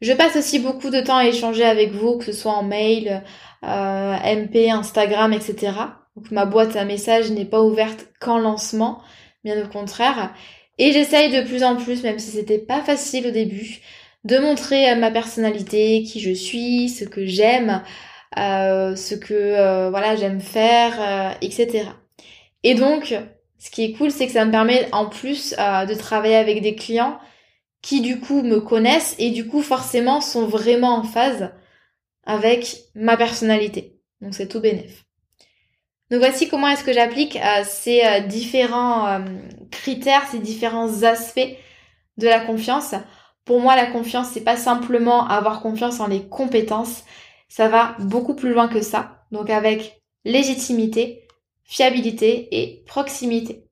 Je 0.05 0.13
passe 0.13 0.37
aussi 0.37 0.59
beaucoup 0.59 0.91
de 0.91 1.01
temps 1.01 1.17
à 1.17 1.27
échanger 1.27 1.65
avec 1.65 1.93
vous, 1.93 2.19
que 2.19 2.27
ce 2.27 2.33
soit 2.33 2.53
en 2.53 2.63
mail, 2.63 3.23
euh, 3.65 4.17
MP, 4.23 4.71
Instagram, 4.71 5.33
etc. 5.33 5.73
Donc 6.17 6.31
ma 6.31 6.47
boîte 6.47 6.77
à 6.77 6.85
messages 6.85 7.31
n'est 7.31 7.45
pas 7.45 7.63
ouverte 7.63 8.09
qu'en 8.21 8.39
lancement, 8.39 9.03
bien 9.43 9.63
au 9.65 9.69
contraire. 9.69 10.35
Et 10.79 10.93
j'essaye 10.93 11.31
de 11.33 11.47
plus 11.47 11.63
en 11.65 11.77
plus, 11.77 12.03
même 12.03 12.19
si 12.19 12.31
c'était 12.31 12.59
pas 12.59 12.83
facile 12.83 13.29
au 13.29 13.31
début, 13.31 13.81
de 14.25 14.39
montrer 14.39 14.91
euh, 14.91 14.97
ma 14.97 15.11
personnalité, 15.11 16.03
qui 16.03 16.21
je 16.21 16.33
suis, 16.33 16.89
ce 16.89 17.05
que 17.05 17.27
j'aime, 17.27 17.83
euh, 18.39 18.97
ce 18.97 19.15
que 19.15 19.35
euh, 19.35 19.91
voilà 19.91 20.17
j'aime 20.17 20.41
faire, 20.41 21.37
etc. 21.41 21.87
Et 22.63 22.75
donc, 22.75 23.15
ce 23.59 23.71
qui 23.71 23.85
est 23.85 23.93
cool, 23.93 24.11
c'est 24.11 24.27
que 24.27 24.33
ça 24.33 24.45
me 24.45 24.51
permet 24.51 24.89
en 24.93 25.09
plus 25.09 25.53
de 25.53 25.95
travailler 25.95 26.37
avec 26.37 26.63
des 26.63 26.75
clients 26.75 27.19
qui 27.83 28.01
du 28.01 28.19
coup 28.21 28.43
me 28.43 28.61
connaissent 28.61 29.15
et 29.19 29.31
du 29.31 29.47
coup 29.47 29.61
forcément 29.63 30.21
sont 30.23 30.47
vraiment 30.47 30.97
en 30.97 31.03
phase 31.03 31.51
avec 32.25 32.79
ma 32.95 33.17
personnalité. 33.17 34.01
Donc 34.23 34.35
c'est 34.35 34.49
tout 34.49 34.61
bénef. 34.61 35.04
Donc 36.11 36.21
voici 36.21 36.49
comment 36.49 36.69
est-ce 36.69 36.85
que 36.85 36.93
j'applique 36.93 37.37
euh, 37.37 37.63
ces 37.65 38.03
euh, 38.05 38.21
différents 38.21 39.25
critères, 39.71 40.27
ces 40.31 40.39
différents 40.39 41.03
aspects 41.03 41.57
de 42.19 42.29
la 42.29 42.41
confiance. 42.41 42.95
Pour 43.45 43.61
moi, 43.61 43.77
la 43.77 43.87
confiance, 43.87 44.29
c'est 44.33 44.45
pas 44.45 44.57
simplement 44.57 45.27
avoir 45.29 45.61
confiance 45.61 46.01
en 46.01 46.07
les 46.07 46.27
compétences, 46.29 47.05
ça 47.49 47.69
va 47.69 47.95
beaucoup 47.99 48.35
plus 48.35 48.53
loin 48.53 48.69
que 48.69 48.81
ça. 48.81 49.25
Donc 49.33 49.51
avec 49.51 50.01
légitimité, 50.25 51.27
fiabilité 51.65 52.49
et 52.53 52.83
proximité. 52.87 53.65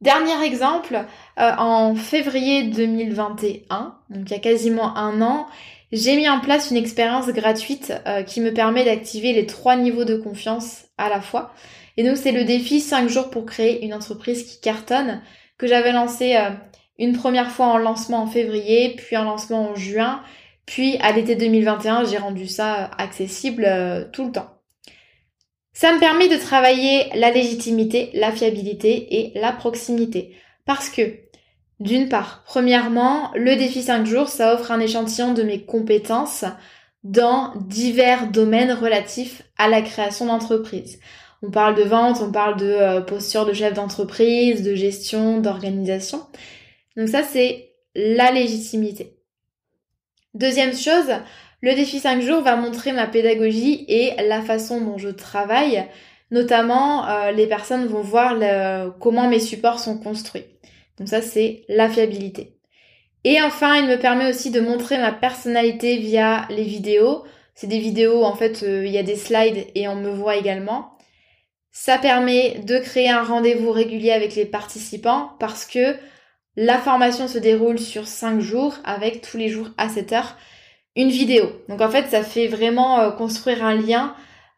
Dernier 0.00 0.44
exemple, 0.44 1.04
euh, 1.38 1.52
en 1.58 1.96
février 1.96 2.64
2021, 2.64 3.98
donc 4.10 4.30
il 4.30 4.30
y 4.30 4.34
a 4.34 4.38
quasiment 4.38 4.96
un 4.96 5.20
an, 5.22 5.46
j'ai 5.90 6.16
mis 6.16 6.28
en 6.28 6.38
place 6.38 6.70
une 6.70 6.76
expérience 6.76 7.26
gratuite 7.28 7.92
euh, 8.06 8.22
qui 8.22 8.40
me 8.40 8.52
permet 8.52 8.84
d'activer 8.84 9.32
les 9.32 9.46
trois 9.46 9.74
niveaux 9.74 10.04
de 10.04 10.16
confiance 10.16 10.84
à 10.98 11.08
la 11.08 11.20
fois. 11.20 11.54
Et 11.96 12.04
donc 12.04 12.16
c'est 12.16 12.32
le 12.32 12.44
défi 12.44 12.80
5 12.80 13.08
jours 13.08 13.30
pour 13.30 13.46
créer 13.46 13.84
une 13.84 13.94
entreprise 13.94 14.44
qui 14.44 14.60
cartonne 14.60 15.22
que 15.56 15.66
j'avais 15.66 15.92
lancé 15.92 16.36
euh, 16.36 16.50
une 16.98 17.16
première 17.16 17.50
fois 17.50 17.66
en 17.66 17.78
lancement 17.78 18.22
en 18.22 18.26
février, 18.26 18.94
puis 18.96 19.16
en 19.16 19.24
lancement 19.24 19.70
en 19.70 19.74
juin, 19.74 20.22
puis 20.66 20.98
à 21.00 21.12
l'été 21.12 21.36
2021 21.36 22.04
j'ai 22.04 22.18
rendu 22.18 22.46
ça 22.46 22.90
accessible 22.98 23.66
tout 24.12 24.26
le 24.26 24.32
temps. 24.32 24.58
Ça 25.80 25.92
me 25.92 26.00
permet 26.00 26.26
de 26.26 26.36
travailler 26.36 27.08
la 27.14 27.30
légitimité, 27.30 28.10
la 28.12 28.32
fiabilité 28.32 29.20
et 29.20 29.38
la 29.38 29.52
proximité. 29.52 30.34
Parce 30.66 30.90
que, 30.90 31.02
d'une 31.78 32.08
part, 32.08 32.42
premièrement, 32.44 33.30
le 33.36 33.54
défi 33.54 33.82
5 33.82 34.04
jours, 34.04 34.26
ça 34.26 34.54
offre 34.54 34.72
un 34.72 34.80
échantillon 34.80 35.34
de 35.34 35.44
mes 35.44 35.64
compétences 35.64 36.44
dans 37.04 37.52
divers 37.56 38.30
domaines 38.30 38.72
relatifs 38.72 39.42
à 39.56 39.68
la 39.68 39.82
création 39.82 40.26
d'entreprise. 40.26 40.98
On 41.42 41.50
parle 41.50 41.76
de 41.76 41.84
vente, 41.84 42.18
on 42.20 42.32
parle 42.32 42.56
de 42.56 42.66
euh, 42.66 43.00
posture 43.00 43.46
de 43.46 43.52
chef 43.52 43.74
d'entreprise, 43.74 44.62
de 44.62 44.74
gestion, 44.74 45.40
d'organisation. 45.40 46.26
Donc 46.96 47.08
ça, 47.08 47.22
c'est 47.22 47.70
la 47.94 48.32
légitimité. 48.32 49.16
Deuxième 50.34 50.74
chose, 50.74 51.12
le 51.62 51.74
défi 51.74 52.00
5 52.00 52.20
jours 52.22 52.42
va 52.42 52.56
montrer 52.56 52.92
ma 52.92 53.06
pédagogie 53.06 53.84
et 53.88 54.14
la 54.26 54.42
façon 54.42 54.80
dont 54.80 54.98
je 54.98 55.08
travaille. 55.08 55.86
Notamment, 56.30 57.08
euh, 57.08 57.30
les 57.30 57.46
personnes 57.46 57.86
vont 57.86 58.02
voir 58.02 58.36
comment 59.00 59.28
mes 59.28 59.40
supports 59.40 59.78
sont 59.78 59.98
construits. 59.98 60.44
Donc 60.98 61.08
ça, 61.08 61.22
c'est 61.22 61.64
la 61.68 61.88
fiabilité. 61.88 62.57
Et 63.30 63.42
enfin, 63.42 63.76
il 63.76 63.86
me 63.86 63.98
permet 63.98 64.26
aussi 64.30 64.50
de 64.50 64.58
montrer 64.58 64.96
ma 64.96 65.12
personnalité 65.12 65.98
via 65.98 66.46
les 66.48 66.62
vidéos. 66.62 67.24
C'est 67.54 67.66
des 67.66 67.78
vidéos, 67.78 68.24
en 68.24 68.34
fait, 68.34 68.62
euh, 68.62 68.86
il 68.86 68.90
y 68.90 68.96
a 68.96 69.02
des 69.02 69.16
slides 69.16 69.66
et 69.74 69.86
on 69.86 69.96
me 69.96 70.08
voit 70.08 70.36
également. 70.36 70.96
Ça 71.70 71.98
permet 71.98 72.60
de 72.60 72.78
créer 72.78 73.10
un 73.10 73.22
rendez-vous 73.22 73.70
régulier 73.70 74.12
avec 74.12 74.34
les 74.34 74.46
participants 74.46 75.32
parce 75.40 75.66
que 75.66 75.94
la 76.56 76.78
formation 76.78 77.28
se 77.28 77.36
déroule 77.36 77.78
sur 77.78 78.06
5 78.06 78.40
jours 78.40 78.78
avec 78.82 79.20
tous 79.20 79.36
les 79.36 79.50
jours 79.50 79.68
à 79.76 79.90
7 79.90 80.10
heures 80.14 80.38
une 80.96 81.10
vidéo. 81.10 81.52
Donc 81.68 81.82
en 81.82 81.90
fait, 81.90 82.08
ça 82.08 82.22
fait 82.22 82.46
vraiment 82.46 82.98
euh, 82.98 83.10
construire 83.10 83.62
un 83.62 83.74
lien 83.74 84.14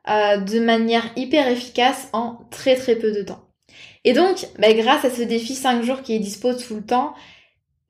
euh, 0.08 0.36
de 0.36 0.60
manière 0.60 1.10
hyper 1.16 1.48
efficace 1.48 2.08
en 2.12 2.38
très 2.52 2.76
très 2.76 2.94
peu 2.94 3.10
de 3.10 3.22
temps. 3.24 3.48
Et 4.04 4.12
donc, 4.12 4.46
bah, 4.60 4.72
grâce 4.74 5.04
à 5.04 5.10
ce 5.10 5.22
défi 5.22 5.56
5 5.56 5.82
jours 5.82 6.02
qui 6.02 6.14
est 6.14 6.20
dispo 6.20 6.54
tout 6.54 6.76
le 6.76 6.86
temps, 6.86 7.14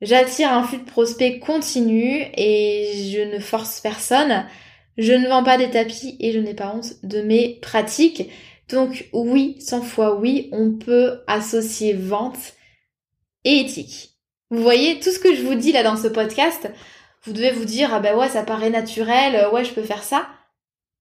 j'attire 0.01 0.51
un 0.51 0.63
flux 0.63 0.79
de 0.79 0.89
prospects 0.89 1.39
continu 1.39 2.25
et 2.35 3.11
je 3.11 3.21
ne 3.21 3.39
force 3.39 3.79
personne. 3.79 4.45
Je 4.97 5.13
ne 5.13 5.27
vends 5.27 5.43
pas 5.43 5.57
des 5.57 5.69
tapis 5.69 6.17
et 6.19 6.31
je 6.31 6.39
n'ai 6.39 6.53
pas 6.53 6.73
honte 6.75 6.93
de 7.03 7.21
mes 7.21 7.59
pratiques. 7.61 8.29
Donc 8.69 9.09
oui, 9.13 9.57
100 9.59 9.81
fois 9.81 10.15
oui, 10.15 10.49
on 10.51 10.73
peut 10.73 11.21
associer 11.27 11.93
vente 11.93 12.53
et 13.43 13.59
éthique. 13.59 14.17
Vous 14.49 14.61
voyez, 14.61 14.99
tout 14.99 15.11
ce 15.11 15.19
que 15.19 15.33
je 15.33 15.43
vous 15.43 15.55
dis 15.55 15.71
là 15.71 15.83
dans 15.83 15.95
ce 15.95 16.07
podcast, 16.07 16.69
vous 17.23 17.33
devez 17.33 17.51
vous 17.51 17.65
dire, 17.65 17.93
ah 17.93 17.99
ben 17.99 18.17
ouais, 18.17 18.29
ça 18.29 18.43
paraît 18.43 18.69
naturel, 18.69 19.47
ouais, 19.53 19.63
je 19.63 19.73
peux 19.73 19.83
faire 19.83 20.03
ça. 20.03 20.27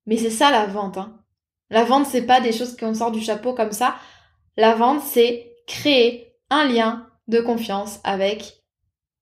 Mais 0.06 0.16
c'est 0.16 0.30
ça 0.30 0.50
la 0.50 0.66
vente. 0.66 0.98
Hein. 0.98 1.20
La 1.70 1.84
vente, 1.84 2.06
c'est 2.06 2.22
pas 2.22 2.40
des 2.40 2.52
choses 2.52 2.76
qu'on 2.76 2.94
sort 2.94 3.10
du 3.10 3.20
chapeau 3.20 3.54
comme 3.54 3.72
ça. 3.72 3.96
La 4.56 4.74
vente, 4.74 5.02
c'est 5.02 5.56
créer 5.66 6.34
un 6.50 6.66
lien 6.66 7.08
de 7.28 7.40
confiance 7.40 8.00
avec 8.04 8.59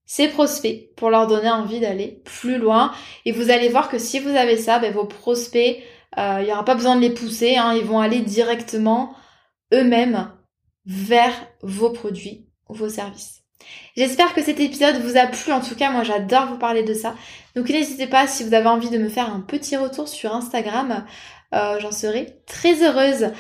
ses 0.08 0.28
prospects 0.28 0.88
pour 0.96 1.10
leur 1.10 1.26
donner 1.26 1.50
envie 1.50 1.80
d'aller 1.80 2.22
plus 2.24 2.56
loin. 2.58 2.92
Et 3.26 3.30
vous 3.30 3.50
allez 3.50 3.68
voir 3.68 3.90
que 3.90 3.98
si 3.98 4.18
vous 4.18 4.34
avez 4.34 4.56
ça, 4.56 4.78
ben, 4.80 4.92
vos 4.92 5.04
prospects, 5.04 5.82
euh, 6.18 6.38
il 6.40 6.46
n'y 6.46 6.52
aura 6.52 6.64
pas 6.64 6.74
besoin 6.74 6.96
de 6.96 7.02
les 7.02 7.10
pousser, 7.10 7.56
hein, 7.56 7.74
ils 7.74 7.84
vont 7.84 8.00
aller 8.00 8.20
directement 8.20 9.14
eux-mêmes 9.72 10.32
vers 10.86 11.34
vos 11.62 11.90
produits 11.90 12.48
ou 12.70 12.74
vos 12.74 12.88
services. 12.88 13.42
J'espère 13.96 14.32
que 14.32 14.42
cet 14.42 14.60
épisode 14.60 14.96
vous 14.96 15.18
a 15.18 15.26
plu, 15.26 15.52
en 15.52 15.60
tout 15.60 15.74
cas 15.74 15.90
moi 15.90 16.04
j'adore 16.04 16.46
vous 16.46 16.58
parler 16.58 16.84
de 16.84 16.94
ça. 16.94 17.14
Donc 17.54 17.68
n'hésitez 17.68 18.06
pas 18.06 18.26
si 18.26 18.44
vous 18.44 18.54
avez 18.54 18.68
envie 18.68 18.88
de 18.88 18.96
me 18.96 19.10
faire 19.10 19.30
un 19.30 19.40
petit 19.40 19.76
retour 19.76 20.08
sur 20.08 20.34
Instagram, 20.34 21.04
euh, 21.54 21.78
j'en 21.80 21.92
serai 21.92 22.38
très 22.46 22.82
heureuse. 22.82 23.32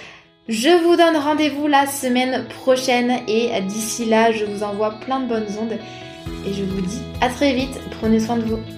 Je 0.48 0.68
vous 0.82 0.96
donne 0.96 1.16
rendez-vous 1.16 1.66
la 1.66 1.86
semaine 1.86 2.46
prochaine 2.48 3.22
et 3.26 3.58
d'ici 3.62 4.04
là 4.04 4.32
je 4.32 4.44
vous 4.44 4.62
envoie 4.62 4.98
plein 5.00 5.20
de 5.20 5.28
bonnes 5.28 5.48
ondes 5.58 5.78
et 6.46 6.52
je 6.52 6.64
vous 6.64 6.80
dis 6.80 7.00
à 7.20 7.28
très 7.28 7.54
vite, 7.54 7.80
prenez 7.90 8.20
soin 8.20 8.36
de 8.36 8.44
vous. 8.44 8.77